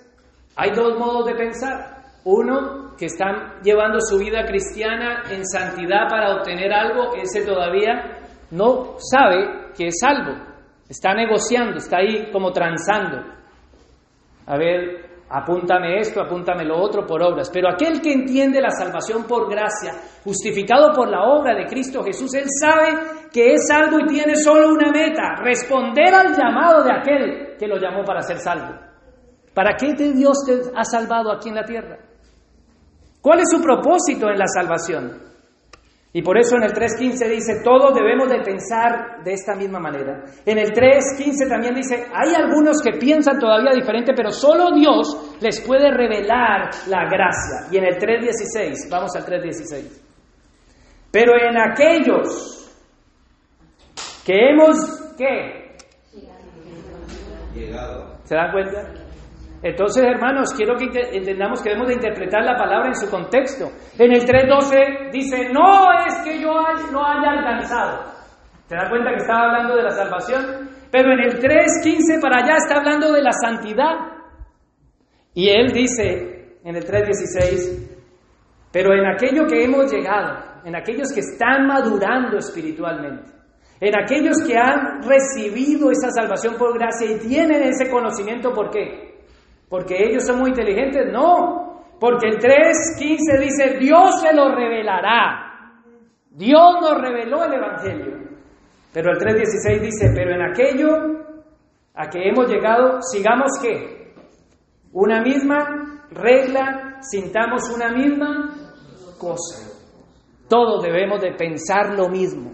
[0.56, 1.94] hay dos modos de pensar.
[2.24, 8.20] Uno, que están llevando su vida cristiana en santidad para obtener algo, ese todavía
[8.50, 10.32] no sabe que es salvo.
[10.88, 13.22] Está negociando, está ahí como transando.
[14.46, 15.03] A ver,
[15.34, 17.50] apúntame esto, apúntame lo otro por obras.
[17.52, 22.32] Pero aquel que entiende la salvación por gracia, justificado por la obra de Cristo Jesús,
[22.34, 27.56] él sabe que es salvo y tiene solo una meta, responder al llamado de aquel
[27.58, 28.78] que lo llamó para ser salvo.
[29.52, 31.98] ¿Para qué Dios te ha salvado aquí en la tierra?
[33.20, 35.33] ¿Cuál es su propósito en la salvación?
[36.16, 40.22] Y por eso en el 3.15 dice, todos debemos de pensar de esta misma manera.
[40.46, 45.60] En el 3.15 también dice, hay algunos que piensan todavía diferente, pero solo Dios les
[45.60, 47.66] puede revelar la gracia.
[47.72, 50.02] Y en el 3.16, vamos al 3.16.
[51.10, 52.72] Pero en aquellos
[54.24, 54.76] que hemos,
[55.18, 55.74] ¿qué?
[57.56, 58.18] Llegado.
[58.22, 59.03] ¿Se dan cuenta?
[59.64, 60.84] Entonces, hermanos, quiero que
[61.16, 63.70] entendamos que debemos de interpretar la palabra en su contexto.
[63.98, 66.52] En el 3.12 dice, no es que yo
[66.92, 68.12] no haya alcanzado.
[68.66, 70.68] ¿Se da cuenta que estaba hablando de la salvación?
[70.92, 73.94] Pero en el 3.15 para allá está hablando de la santidad.
[75.32, 77.88] Y él dice en el 3.16,
[78.70, 83.32] pero en aquello que hemos llegado, en aquellos que están madurando espiritualmente,
[83.80, 89.13] en aquellos que han recibido esa salvación por gracia y tienen ese conocimiento, ¿por qué?
[89.68, 91.64] Porque ellos son muy inteligentes, no,
[91.98, 95.80] porque el 3.15 dice, Dios se lo revelará.
[96.30, 98.18] Dios nos reveló el Evangelio.
[98.92, 100.88] Pero el 3.16 dice, pero en aquello
[101.94, 104.12] a que hemos llegado, sigamos qué?
[104.92, 108.54] Una misma regla, sintamos una misma
[109.18, 109.70] cosa.
[110.48, 112.52] Todos debemos de pensar lo mismo.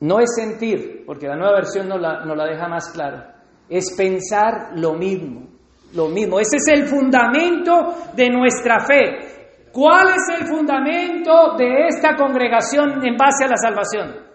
[0.00, 3.31] No es sentir, porque la nueva versión nos la, nos la deja más clara
[3.72, 5.48] es pensar lo mismo,
[5.94, 6.38] lo mismo.
[6.38, 9.70] Ese es el fundamento de nuestra fe.
[9.72, 14.26] ¿Cuál es el fundamento de esta congregación en base a la salvación?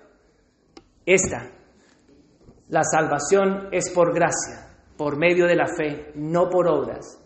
[1.06, 1.52] Esta.
[2.70, 7.22] La salvación es por gracia, por medio de la fe, no por obras,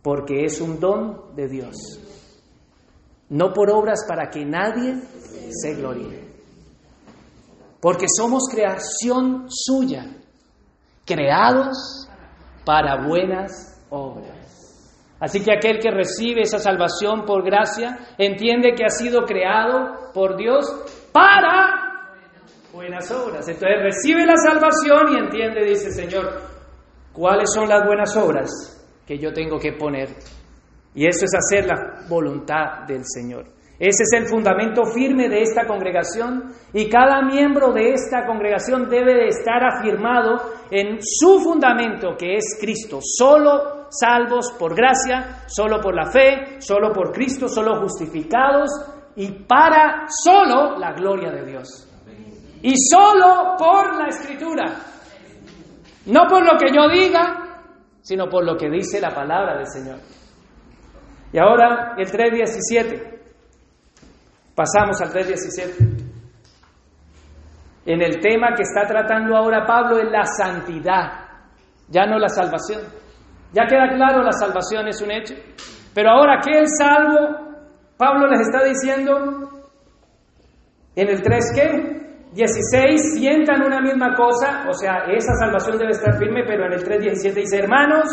[0.00, 1.74] porque es un don de Dios.
[3.30, 4.94] No por obras para que nadie
[5.50, 6.28] se gloríe.
[7.80, 10.17] Porque somos creación suya
[11.08, 12.08] creados
[12.64, 14.36] para buenas obras.
[15.18, 20.36] Así que aquel que recibe esa salvación por gracia entiende que ha sido creado por
[20.36, 20.64] Dios
[21.12, 22.14] para
[22.72, 23.48] buenas obras.
[23.48, 26.40] Entonces recibe la salvación y entiende, dice Señor,
[27.12, 28.50] cuáles son las buenas obras
[29.06, 30.08] que yo tengo que poner.
[30.94, 33.57] Y eso es hacer la voluntad del Señor.
[33.78, 39.14] Ese es el fundamento firme de esta congregación y cada miembro de esta congregación debe
[39.14, 40.36] de estar afirmado
[40.68, 42.98] en su fundamento que es Cristo.
[43.00, 48.68] Solo salvos por gracia, solo por la fe, solo por Cristo, solo justificados
[49.14, 51.88] y para solo la gloria de Dios.
[52.60, 54.74] Y solo por la escritura.
[56.06, 57.62] No por lo que yo diga,
[58.00, 59.98] sino por lo que dice la palabra del Señor.
[61.32, 63.17] Y ahora el 3.17.
[64.58, 65.70] Pasamos al 3.17.
[67.86, 71.28] En el tema que está tratando ahora Pablo es la santidad,
[71.86, 72.82] ya no la salvación.
[73.52, 75.34] Ya queda claro, la salvación es un hecho.
[75.94, 77.54] Pero ahora que el salvo,
[77.96, 79.48] Pablo les está diciendo
[80.96, 81.98] en el 3 qué?
[82.34, 86.84] 16 sientan una misma cosa, o sea, esa salvación debe estar firme, pero en el
[86.84, 88.08] 3.17 dice, hermanos,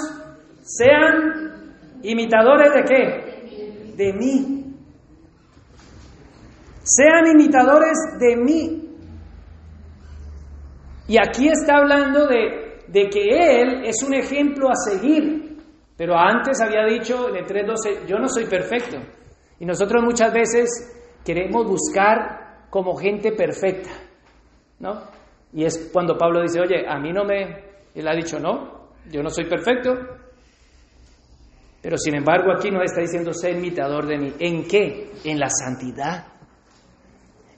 [0.62, 3.96] sean imitadores de qué?
[3.98, 4.55] De mí.
[6.86, 8.82] Sean imitadores de mí.
[11.08, 15.58] Y aquí está hablando de, de que Él es un ejemplo a seguir.
[15.98, 18.98] Pero antes había dicho en el 3.12, yo no soy perfecto.
[19.60, 20.70] Y nosotros muchas veces
[21.24, 23.90] queremos buscar como gente perfecta.
[24.80, 25.02] ¿no?
[25.54, 27.64] Y es cuando Pablo dice, oye, a mí no me...
[27.96, 29.94] Él ha dicho, no, yo no soy perfecto.
[31.82, 34.34] Pero sin embargo aquí nos está diciendo, sé imitador de mí.
[34.40, 35.12] ¿En qué?
[35.24, 36.28] En la santidad.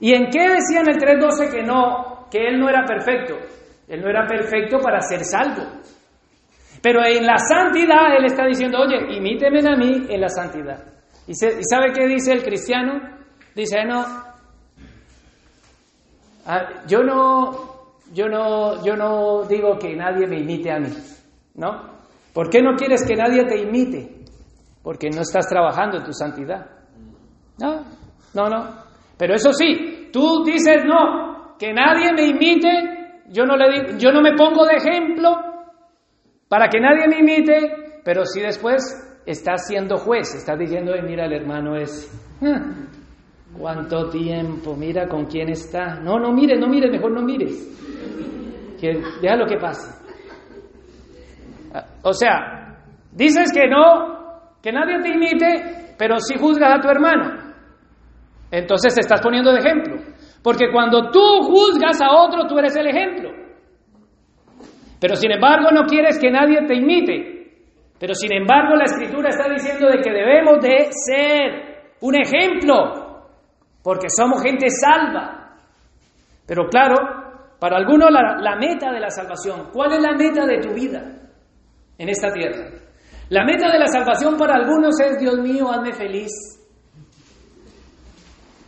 [0.00, 3.34] ¿Y en qué decía en el 3.12 que no, que él no era perfecto?
[3.88, 5.64] Él no era perfecto para ser salvo.
[6.82, 10.84] Pero en la santidad él está diciendo, oye, imíteme a mí en la santidad.
[11.26, 13.00] ¿Y, ¿Y sabe qué dice el cristiano?
[13.54, 14.28] Dice, no,
[16.50, 17.50] Ah, yo no,
[18.14, 20.88] yo no, yo no digo que nadie me imite a mí,
[21.56, 21.98] ¿no?
[22.32, 24.24] ¿Por qué no quieres que nadie te imite?
[24.82, 26.64] Porque no estás trabajando en tu santidad.
[27.58, 27.84] No,
[28.32, 28.87] no, no.
[29.18, 34.12] Pero eso sí, tú dices no, que nadie me imite, yo no le digo, yo
[34.12, 35.36] no me pongo de ejemplo
[36.48, 41.32] para que nadie me imite, pero si después estás siendo juez, estás diciendo, mira, el
[41.32, 42.08] hermano es,
[43.56, 44.76] ¿Cuánto tiempo?
[44.76, 46.00] Mira con quién está.
[46.00, 48.76] No, no mires, no mires, mejor no mires.
[48.80, 49.98] Que, deja lo que pase.
[52.02, 52.78] O sea,
[53.12, 57.37] dices que no, que nadie te imite, pero sí juzgas a tu hermano.
[58.50, 59.96] Entonces te estás poniendo de ejemplo.
[60.42, 63.30] Porque cuando tú juzgas a otro, tú eres el ejemplo.
[65.00, 67.38] Pero sin embargo no quieres que nadie te imite.
[67.98, 73.08] Pero sin embargo la escritura está diciendo de que debemos de ser un ejemplo
[73.82, 75.56] porque somos gente salva.
[76.46, 76.96] Pero claro,
[77.58, 81.02] para algunos la, meta de la salvación, ¿cuál es la meta de tu vida
[81.98, 82.70] en esta tierra?
[83.30, 86.57] La meta de la salvación para algunos es, Dios mío, hazme feliz.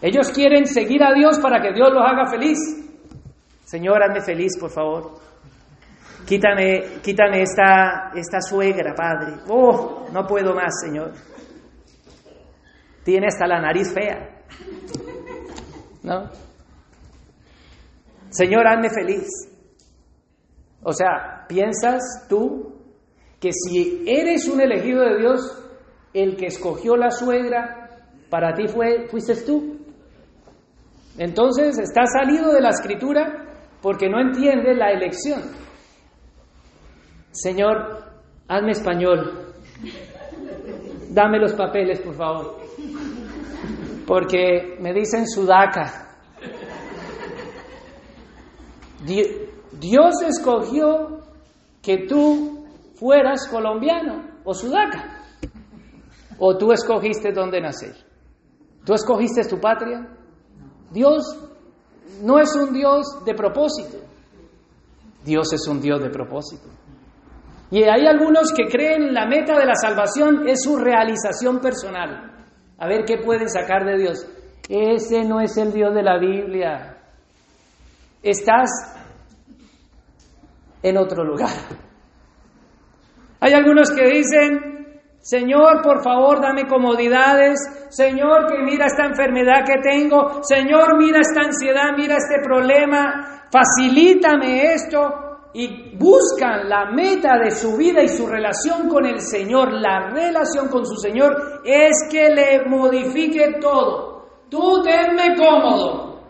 [0.03, 2.59] Ellos quieren seguir a Dios para que Dios los haga feliz.
[3.64, 5.20] Señor, hazme feliz, por favor.
[6.26, 9.42] Quítame, quítame esta, esta suegra, Padre.
[9.48, 11.12] Oh, no puedo más, Señor.
[13.05, 14.40] Tiene hasta la nariz fea.
[16.03, 16.30] ¿no?
[18.30, 19.28] Señor, hazme feliz.
[20.82, 22.74] O sea, ¿piensas tú
[23.38, 25.40] que si eres un elegido de Dios,
[26.14, 29.70] el que escogió la suegra, para ti fue, fuiste tú?
[31.21, 33.47] Entonces, está salido de la escritura
[33.81, 35.43] porque no entiende la elección.
[37.31, 37.77] Señor,
[38.49, 39.53] hazme español.
[41.11, 42.61] Dame los papeles, por favor
[44.11, 46.16] porque me dicen sudaca.
[49.05, 51.21] Dios escogió
[51.81, 52.66] que tú
[52.97, 55.23] fueras colombiano o sudaca.
[56.41, 57.95] O tú escogiste dónde nacer.
[58.85, 60.09] ¿Tú escogiste tu patria?
[60.91, 61.22] Dios
[62.22, 63.99] no es un Dios de propósito.
[65.24, 66.68] Dios es un Dios de propósito.
[67.70, 72.30] Y hay algunos que creen la meta de la salvación es su realización personal
[72.80, 74.26] a ver qué pueden sacar de Dios.
[74.68, 76.97] Ese no es el Dios de la Biblia.
[78.22, 78.70] Estás
[80.82, 81.51] en otro lugar.
[83.41, 84.70] Hay algunos que dicen,
[85.21, 87.59] Señor, por favor, dame comodidades.
[87.91, 90.43] Señor, que mira esta enfermedad que tengo.
[90.43, 93.47] Señor, mira esta ansiedad, mira este problema.
[93.51, 99.73] Facilítame esto y buscan la meta de su vida y su relación con el Señor,
[99.73, 104.25] la relación con su Señor, es que le modifique todo.
[104.49, 106.21] Tú tenme cómodo.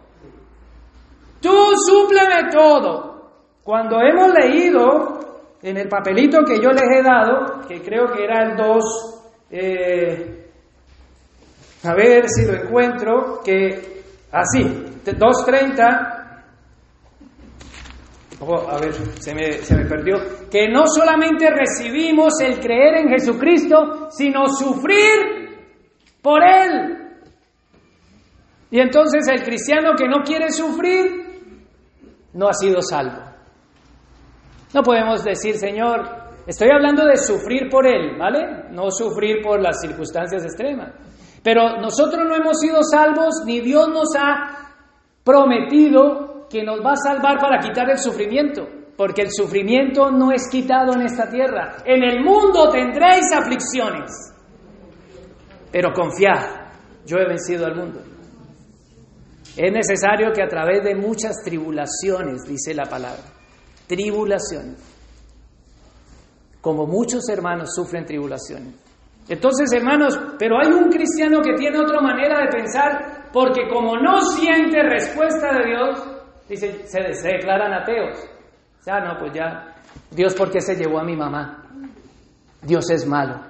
[1.40, 1.54] Tú
[1.86, 3.10] súpleme todo.
[3.62, 5.29] Cuando hemos leído
[5.62, 10.46] en el papelito que yo les he dado, que creo que era el 2, eh,
[11.84, 14.02] a ver si lo encuentro, que
[14.32, 14.60] así,
[15.04, 16.20] 2.30
[18.42, 20.16] Oh, a ver, se me, se me perdió.
[20.50, 25.58] Que no solamente recibimos el creer en Jesucristo, sino sufrir
[26.22, 27.00] por Él.
[28.70, 31.20] Y entonces el cristiano que no quiere sufrir,
[32.32, 33.30] no ha sido salvo.
[34.72, 36.00] No podemos decir, Señor,
[36.46, 38.70] estoy hablando de sufrir por Él, ¿vale?
[38.70, 40.94] No sufrir por las circunstancias extremas.
[41.42, 44.74] Pero nosotros no hemos sido salvos, ni Dios nos ha
[45.24, 48.66] prometido que nos va a salvar para quitar el sufrimiento,
[48.96, 51.76] porque el sufrimiento no es quitado en esta tierra.
[51.84, 54.10] En el mundo tendréis aflicciones,
[55.72, 56.44] pero confiad,
[57.06, 58.00] yo he vencido al mundo.
[59.56, 63.22] Es necesario que a través de muchas tribulaciones, dice la palabra,
[63.90, 64.78] tribulaciones,
[66.60, 68.74] como muchos hermanos sufren tribulaciones.
[69.28, 74.20] Entonces, hermanos, pero hay un cristiano que tiene otra manera de pensar, porque como no
[74.20, 76.04] siente respuesta de Dios,
[76.48, 78.16] dice, se, declaran ateos.
[78.80, 79.74] O sea, no, pues ya,
[80.12, 81.64] Dios, ¿por qué se llevó a mi mamá?
[82.62, 83.40] Dios es malo,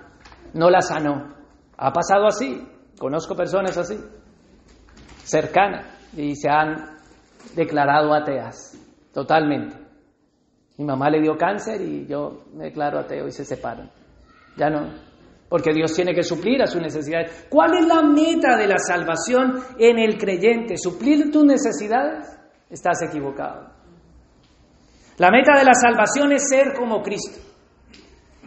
[0.54, 1.34] no la sanó.
[1.76, 2.66] Ha pasado así,
[2.98, 3.98] conozco personas así,
[5.22, 5.86] cercanas,
[6.16, 6.96] y se han
[7.54, 8.78] declarado ateas,
[9.12, 9.89] totalmente.
[10.80, 13.90] Mi mamá le dio cáncer y yo me declaro ateo y se separan.
[14.56, 14.90] Ya no,
[15.46, 17.48] porque Dios tiene que suplir a sus necesidades.
[17.50, 20.78] ¿Cuál es la meta de la salvación en el creyente?
[20.78, 22.34] ¿Suplir tus necesidades?
[22.70, 23.68] Estás equivocado.
[25.18, 27.38] La meta de la salvación es ser como Cristo.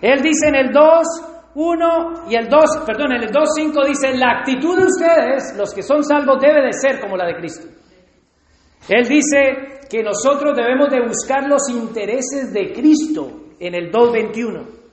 [0.02, 1.08] Él dice en el 2,
[1.54, 5.72] 1 y el 2, perdón, en el 2, 5 dice, la actitud de ustedes, los
[5.72, 7.68] que son salvos, debe de ser como la de Cristo.
[8.90, 14.84] Él dice que nosotros debemos de buscar los intereses de Cristo en el 2.21.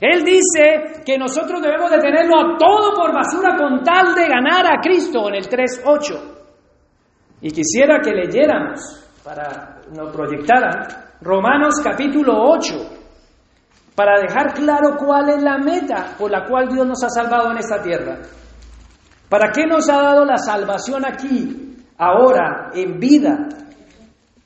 [0.00, 4.66] Él dice que nosotros debemos de tenerlo a todo por basura con tal de ganar
[4.66, 6.32] a Cristo en el 3.8.
[7.42, 8.80] Y quisiera que leyéramos,
[9.22, 10.88] para nos proyectaran,
[11.20, 12.74] Romanos capítulo 8,
[13.94, 17.58] para dejar claro cuál es la meta por la cual Dios nos ha salvado en
[17.58, 18.18] esta tierra.
[19.28, 21.61] ¿Para qué nos ha dado la salvación aquí,
[22.02, 23.48] ahora, en vida?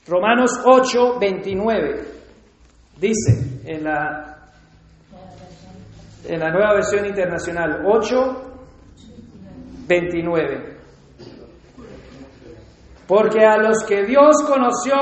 [0.06, 2.04] Romanos 8, 29.
[2.98, 4.32] Dice en la
[6.28, 8.16] en la nueva versión internacional 8,
[9.86, 10.76] 29.
[13.06, 14.96] Porque a los que Dios conoció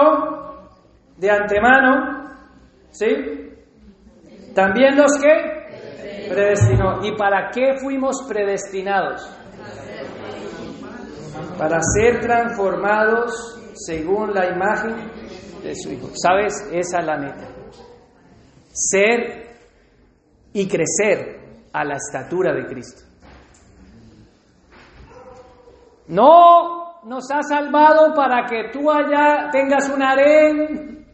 [1.17, 2.31] de antemano,
[2.91, 3.07] ¿sí?
[4.55, 7.05] También los que predestinó.
[7.05, 9.31] ¿Y para qué fuimos predestinados?
[11.59, 14.95] Para ser transformados según la imagen
[15.63, 16.09] de su Hijo.
[16.15, 16.69] ¿Sabes?
[16.73, 17.49] Esa es la meta.
[18.73, 19.45] Ser
[20.53, 21.41] y crecer
[21.73, 23.03] a la estatura de Cristo.
[26.09, 31.07] No nos ha salvado para que tú allá tengas un harén,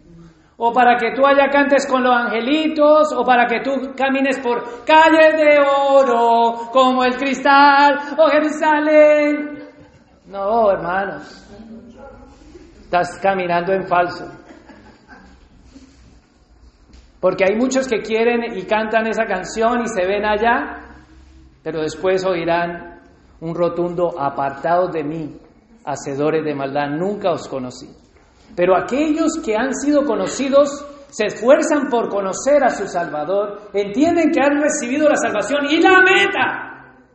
[0.56, 4.84] o para que tú allá cantes con los angelitos, o para que tú camines por
[4.84, 9.69] calles de oro, como el cristal, o Jerusalén.
[10.30, 11.44] No, hermanos,
[12.82, 14.26] estás caminando en falso.
[17.18, 20.82] Porque hay muchos que quieren y cantan esa canción y se ven allá,
[21.64, 23.00] pero después oirán
[23.40, 25.36] un rotundo apartados de mí,
[25.84, 27.88] hacedores de maldad, nunca os conocí.
[28.54, 34.40] Pero aquellos que han sido conocidos se esfuerzan por conocer a su Salvador, entienden que
[34.40, 36.69] han recibido la salvación y la meta,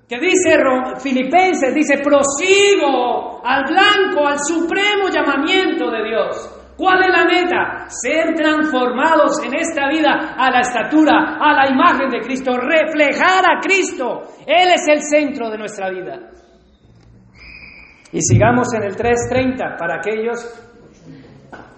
[0.07, 0.57] que dice
[1.01, 6.51] Filipenses, dice, prosigo al blanco, al supremo llamamiento de Dios.
[6.77, 7.85] ¿Cuál es la meta?
[7.87, 13.59] Ser transformados en esta vida a la estatura, a la imagen de Cristo, reflejar a
[13.61, 14.21] Cristo.
[14.45, 16.19] Él es el centro de nuestra vida.
[18.11, 20.37] Y sigamos en el 3.30 para aquellos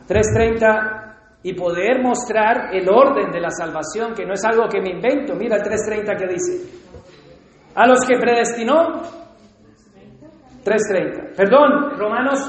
[0.07, 1.07] 3.30
[1.43, 5.35] y poder mostrar el orden de la salvación, que no es algo que me invento.
[5.35, 6.86] Mira el 3.30 que dice.
[7.77, 9.03] A los que predestinó,
[10.65, 11.35] 3.30.
[11.37, 12.39] Perdón, Romanos,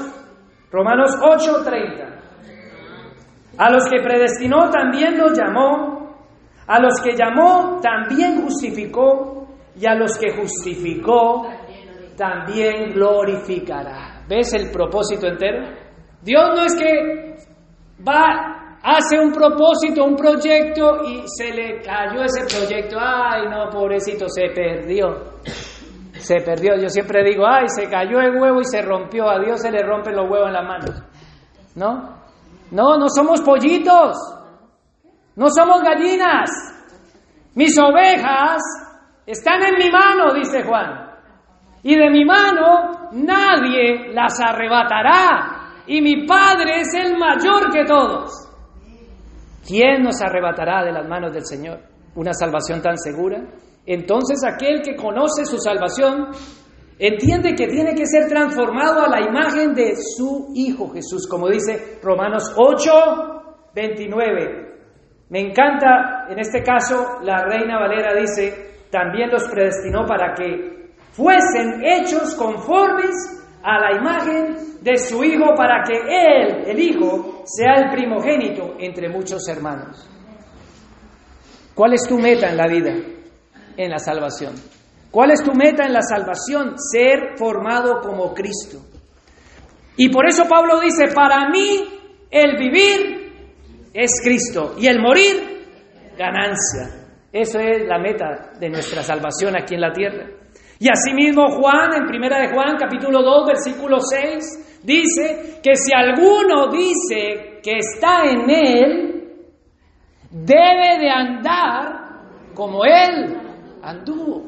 [0.71, 2.09] Romanos 8.30.
[3.59, 6.17] A los que predestinó también los llamó,
[6.65, 9.47] a los que llamó también justificó,
[9.79, 11.47] y a los que justificó
[12.17, 14.23] también glorificará.
[14.27, 15.63] ¿Ves el propósito entero?
[16.23, 17.35] Dios no es que
[18.05, 22.97] va, hace un propósito, un proyecto y se le cayó ese proyecto.
[22.99, 25.39] Ay, no, pobrecito, se perdió.
[26.13, 26.75] Se perdió.
[26.77, 29.29] Yo siempre digo, ay, se cayó el huevo y se rompió.
[29.29, 31.03] A Dios se le rompen los huevos en las manos.
[31.75, 32.19] ¿No?
[32.71, 34.17] No, no somos pollitos.
[35.35, 36.49] No somos gallinas.
[37.55, 38.61] Mis ovejas
[39.25, 41.09] están en mi mano, dice Juan.
[41.83, 45.83] Y de mi mano nadie las arrebatará.
[45.87, 48.48] Y mi Padre es el mayor que todos.
[49.69, 51.79] ¿Quién nos arrebatará de las manos del Señor?
[52.15, 53.43] Una salvación tan segura.
[53.85, 56.29] Entonces aquel que conoce su salvación
[56.97, 61.99] entiende que tiene que ser transformado a la imagen de su Hijo Jesús, como dice
[62.01, 62.91] Romanos 8,
[63.75, 64.69] 29.
[65.29, 71.83] Me encanta, en este caso, la Reina Valera dice, también los predestinó para que fuesen
[71.85, 77.91] hechos conformes a la imagen de su Hijo, para que Él, el Hijo, sea el
[77.91, 80.07] primogénito entre muchos hermanos.
[81.73, 82.93] ¿Cuál es tu meta en la vida?
[83.77, 84.53] En la salvación.
[85.11, 86.75] ¿Cuál es tu meta en la salvación?
[86.77, 88.79] Ser formado como Cristo.
[89.97, 91.83] Y por eso Pablo dice, para mí
[92.29, 95.67] el vivir es Cristo y el morir
[96.17, 97.07] ganancia.
[97.31, 100.38] Eso es la meta de nuestra salvación aquí en la tierra.
[100.79, 106.71] Y asimismo Juan, en primera de Juan, capítulo 2, versículo 6, dice que si alguno
[106.71, 109.09] dice que está en él,
[110.31, 113.37] debe de andar como él
[113.83, 114.45] anduvo.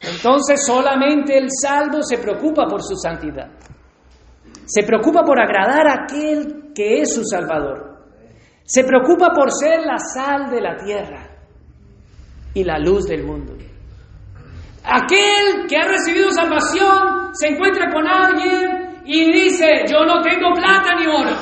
[0.00, 3.50] Entonces solamente el salvo se preocupa por su santidad.
[4.66, 7.92] Se preocupa por agradar a aquel que es su Salvador.
[8.64, 11.28] Se preocupa por ser la sal de la tierra
[12.52, 13.54] y la luz del mundo.
[14.84, 20.94] Aquel que ha recibido salvación se encuentra con alguien y dice, yo no tengo plata
[20.98, 21.36] ni oro,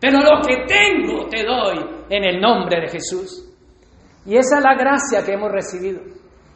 [0.00, 1.78] pero lo que tengo te doy
[2.10, 3.44] en el nombre de Jesús.
[4.26, 6.00] Y esa es la gracia que hemos recibido.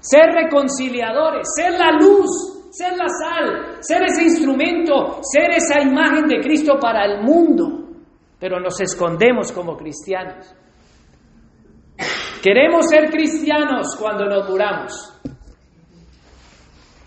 [0.01, 6.41] Ser reconciliadores, ser la luz, ser la sal, ser ese instrumento, ser esa imagen de
[6.41, 7.89] Cristo para el mundo.
[8.39, 10.55] Pero nos escondemos como cristianos.
[12.43, 15.12] Queremos ser cristianos cuando nos muramos.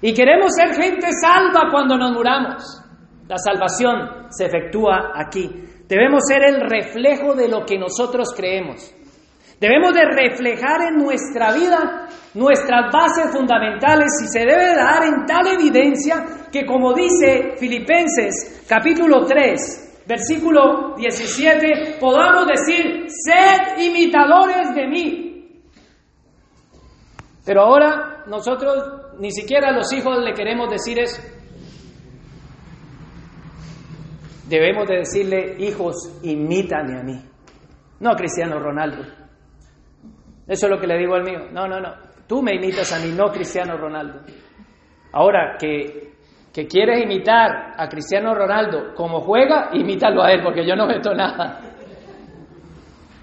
[0.06, 2.62] Y queremos ser gente salva cuando nos muramos.
[3.28, 5.50] La salvación se efectúa aquí.
[5.88, 8.94] Debemos ser el reflejo de lo que nosotros creemos.
[9.60, 15.48] Debemos de reflejar en nuestra vida nuestras bases fundamentales y se debe dar en tal
[15.48, 25.62] evidencia que como dice Filipenses capítulo 3, versículo 17, podamos decir, sed imitadores de mí.
[27.44, 31.22] Pero ahora nosotros ni siquiera a los hijos le queremos decir eso.
[34.48, 37.20] Debemos de decirle, hijos, imítame a mí.
[38.00, 39.04] No a Cristiano Ronaldo.
[40.48, 41.48] Eso es lo que le digo al mío.
[41.52, 41.94] No, no, no.
[42.28, 44.22] Tú me imitas a mí, no Cristiano Ronaldo.
[45.14, 46.14] Ahora que,
[46.54, 51.14] que quieres imitar a Cristiano Ronaldo como juega, imítalo a él, porque yo no meto
[51.14, 51.62] nada.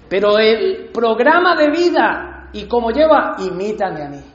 [0.09, 4.32] Pero el programa de vida y como lleva, imítame a mí.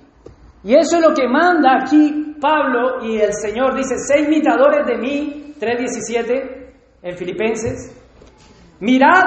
[0.64, 4.97] Y eso es lo que manda aquí Pablo y el Señor dice, sé imitadores de
[4.97, 8.03] mí, 3.17 en Filipenses.
[8.80, 9.24] Mirad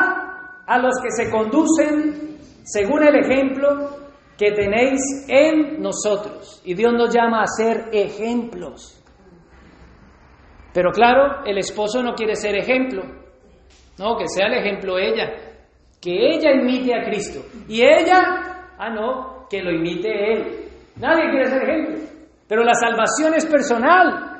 [0.67, 4.01] a los que se conducen según el ejemplo
[4.39, 6.63] que tenéis en nosotros.
[6.65, 8.97] Y Dios nos llama a ser ejemplos.
[10.73, 13.03] Pero claro, el esposo no quiere ser ejemplo.
[13.99, 15.31] No, que sea el ejemplo ella.
[16.01, 17.41] Que ella imite a Cristo.
[17.69, 20.60] Y ella, ah, no, que lo imite él.
[21.01, 22.09] Nadie quiere ser ejemplo.
[22.47, 24.31] Pero la salvación es personal.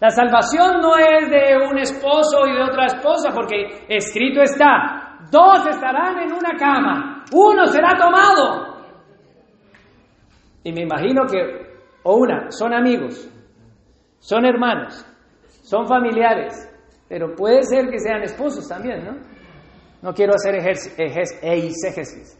[0.00, 5.66] La salvación no es de un esposo y de otra esposa, porque escrito está, dos
[5.66, 8.74] estarán en una cama, uno será tomado.
[10.62, 11.38] Y me imagino que,
[12.02, 13.30] o una, son amigos,
[14.18, 15.06] son hermanos,
[15.62, 16.70] son familiares,
[17.08, 19.12] pero puede ser que sean esposos también, ¿no?
[20.02, 22.38] No quiero hacer eisegesis,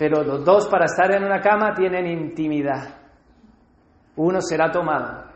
[0.00, 2.96] pero los dos para estar en una cama tienen intimidad.
[4.16, 5.26] Uno será tomado.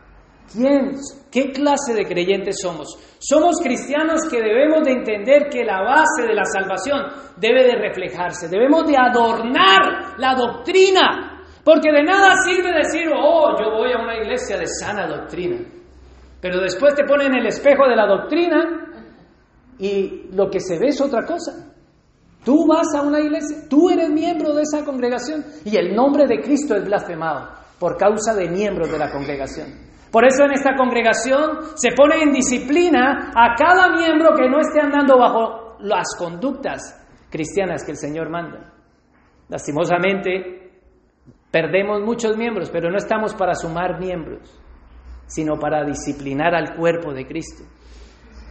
[0.50, 0.92] ¿Quién?
[1.30, 2.96] ¿Qué clase de creyentes somos?
[3.18, 7.02] Somos cristianos que debemos de entender que la base de la salvación
[7.36, 8.48] debe de reflejarse.
[8.48, 11.44] Debemos de adornar la doctrina.
[11.62, 15.58] Porque de nada sirve decir, oh, yo voy a una iglesia de sana doctrina.
[16.40, 18.88] Pero después te ponen el espejo de la doctrina
[19.78, 21.73] y lo que se ve es otra cosa.
[22.44, 26.40] Tú vas a una iglesia, tú eres miembro de esa congregación y el nombre de
[26.42, 27.48] Cristo es blasfemado
[27.78, 29.68] por causa de miembros de la congregación.
[30.10, 34.80] Por eso en esta congregación se pone en disciplina a cada miembro que no esté
[34.80, 38.72] andando bajo las conductas cristianas que el Señor manda.
[39.48, 40.70] Lastimosamente,
[41.50, 44.56] perdemos muchos miembros, pero no estamos para sumar miembros,
[45.26, 47.64] sino para disciplinar al cuerpo de Cristo.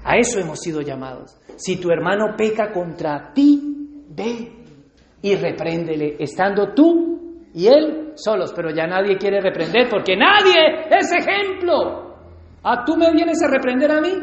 [0.04, 1.40] A eso hemos sido llamados.
[1.56, 3.83] Si tu hermano peca contra ti,
[4.16, 4.52] ve
[5.22, 11.12] y repréndele, estando tú y él solos, pero ya nadie quiere reprender porque nadie es
[11.12, 12.16] ejemplo.
[12.64, 14.14] Ah, tú me vienes a reprender a mí.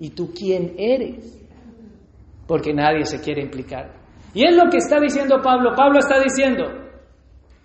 [0.00, 1.38] ¿Y tú quién eres?
[2.46, 3.92] Porque nadie se quiere implicar.
[4.34, 5.72] Y es lo que está diciendo Pablo.
[5.74, 6.64] Pablo está diciendo,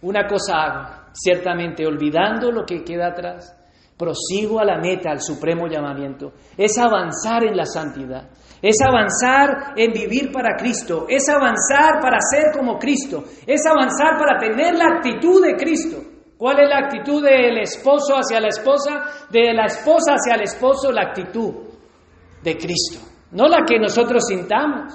[0.01, 3.55] una cosa hago, ciertamente olvidando lo que queda atrás,
[3.97, 6.33] prosigo a la meta, al supremo llamamiento.
[6.57, 8.29] Es avanzar en la santidad,
[8.64, 14.40] es avanzar en vivir para Cristo, es avanzar para ser como Cristo, es avanzar para
[14.40, 15.98] tener la actitud de Cristo.
[16.38, 19.03] ¿Cuál es la actitud del esposo hacia la esposa?
[19.30, 21.53] De la esposa hacia el esposo, la actitud
[22.41, 22.99] de Cristo.
[23.31, 24.94] No la que nosotros sintamos,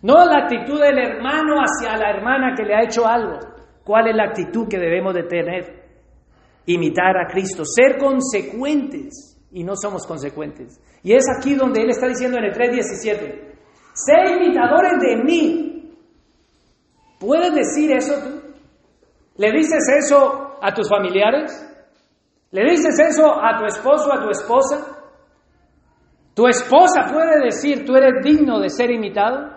[0.00, 3.40] no la actitud del hermano hacia la hermana que le ha hecho algo.
[3.84, 5.84] ¿Cuál es la actitud que debemos de tener?
[6.64, 10.80] Imitar a Cristo, ser consecuentes y no somos consecuentes.
[11.02, 13.56] Y es aquí donde Él está diciendo en el 3.17,
[13.94, 15.92] sé imitadores de mí.
[17.18, 18.46] ¿Puedes decir eso tú?
[19.38, 21.62] ¿Le dices eso a tus familiares?
[22.50, 24.96] ¿Le dices eso a tu esposo, a tu esposa?
[26.34, 29.56] ¿Tu esposa puede decir, tú eres digno de ser imitado?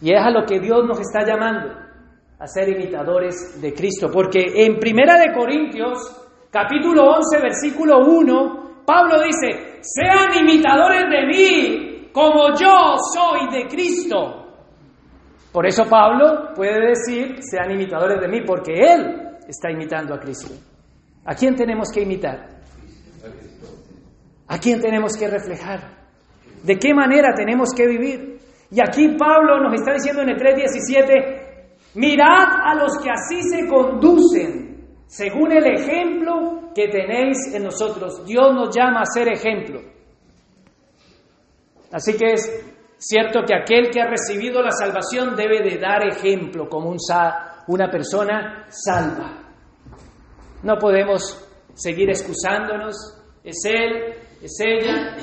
[0.00, 1.74] Y es a lo que Dios nos está llamando,
[2.38, 4.08] a ser imitadores de Cristo.
[4.12, 5.98] Porque en Primera de Corintios,
[6.50, 14.44] capítulo 11, versículo 1, Pablo dice, sean imitadores de mí como yo soy de Cristo.
[15.52, 20.52] Por eso Pablo puede decir, sean imitadores de mí, porque él está imitando a Cristo.
[21.24, 22.48] ¿A quién tenemos que imitar?
[24.48, 25.80] ¿A quién tenemos que reflejar?
[26.62, 28.38] ¿De qué manera tenemos que vivir?
[28.70, 33.68] Y aquí Pablo nos está diciendo en el 3.17, mirad a los que así se
[33.68, 34.63] conducen,
[35.06, 38.24] según el ejemplo que tenéis en nosotros.
[38.26, 39.80] Dios nos llama a ser ejemplo.
[41.92, 42.64] Así que es
[42.98, 46.98] cierto que aquel que ha recibido la salvación debe de dar ejemplo como un,
[47.68, 49.42] una persona salva.
[50.62, 51.40] No podemos
[51.74, 52.96] seguir excusándonos,
[53.44, 55.16] es él, es ella,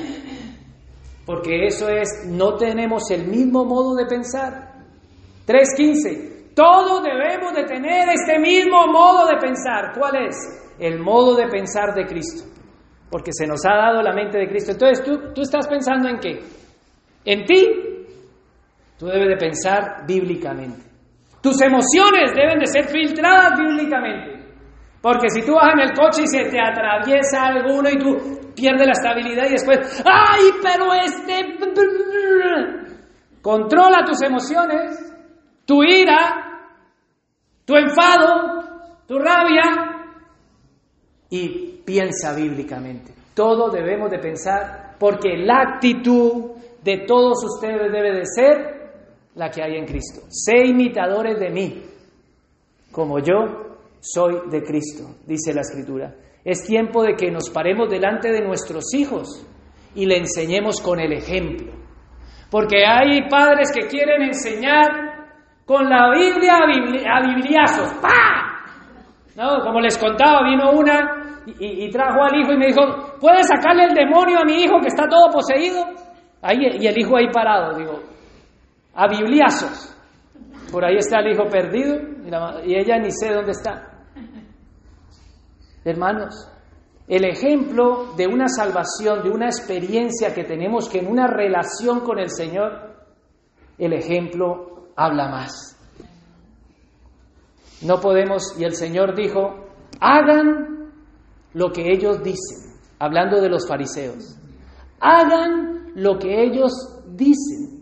[1.25, 4.71] porque eso es, no tenemos el mismo modo de pensar.
[5.47, 9.91] 3.15, todos debemos de tener este mismo modo de pensar.
[9.97, 10.35] ¿Cuál es?
[10.79, 12.49] El modo de pensar de Cristo,
[13.09, 14.71] porque se nos ha dado la mente de Cristo.
[14.71, 16.39] Entonces, ¿tú, tú estás pensando en qué?
[17.25, 17.91] En ti.
[18.97, 20.81] Tú debes de pensar bíblicamente.
[21.41, 24.41] Tus emociones deben de ser filtradas bíblicamente.
[25.01, 28.85] Porque si tú vas en el coche y se te atraviesa alguno y tú pierdes
[28.85, 31.57] la estabilidad y después, ¡ay, pero este...
[33.41, 35.10] Controla tus emociones,
[35.65, 36.69] tu ira,
[37.65, 38.63] tu enfado,
[39.07, 40.07] tu rabia
[41.29, 43.13] y piensa bíblicamente.
[43.33, 46.51] Todo debemos de pensar porque la actitud
[46.83, 48.81] de todos ustedes debe de ser
[49.35, 50.21] la que hay en Cristo.
[50.29, 51.83] Sé imitadores de mí,
[52.91, 56.13] como yo soy de Cristo, dice la Escritura.
[56.43, 59.45] Es tiempo de que nos paremos delante de nuestros hijos
[59.93, 61.71] y le enseñemos con el ejemplo.
[62.49, 65.10] Porque hay padres que quieren enseñar
[65.71, 67.93] con la Biblia a, bibliazos.
[68.01, 68.59] ¡Pah!
[69.37, 69.63] ¿No?
[69.63, 72.81] Como les contaba, vino una y, trajo al hijo y me dijo,
[73.21, 75.85] ¿puedes sacarle el demonio a mi hijo que está todo poseído?
[76.41, 78.01] Ahí, y el hijo ahí parado, digo,
[78.93, 79.95] a bibliazos.
[80.73, 81.95] Por ahí está el hijo perdido
[82.65, 84.03] y, ella ni sé dónde está.
[85.85, 86.51] Hermanos,
[87.07, 92.19] el ejemplo de una salvación, de una experiencia que tenemos que en una relación con
[92.19, 92.91] el Señor,
[93.77, 95.77] el ejemplo habla más.
[97.81, 99.67] No podemos, y el Señor dijo,
[99.99, 100.91] hagan
[101.53, 104.37] lo que ellos dicen, hablando de los fariseos,
[104.99, 106.71] hagan lo que ellos
[107.07, 107.81] dicen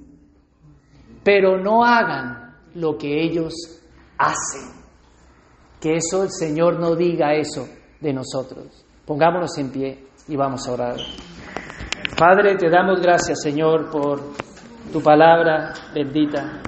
[1.23, 3.53] pero no hagan lo que ellos
[4.18, 4.81] hacen.
[5.80, 7.68] Que eso el Señor no diga eso
[7.99, 8.86] de nosotros.
[9.06, 10.98] Pongámonos en pie y vamos a orar.
[12.18, 14.22] Padre, te damos gracias, Señor, por
[14.91, 16.64] tu palabra bendita.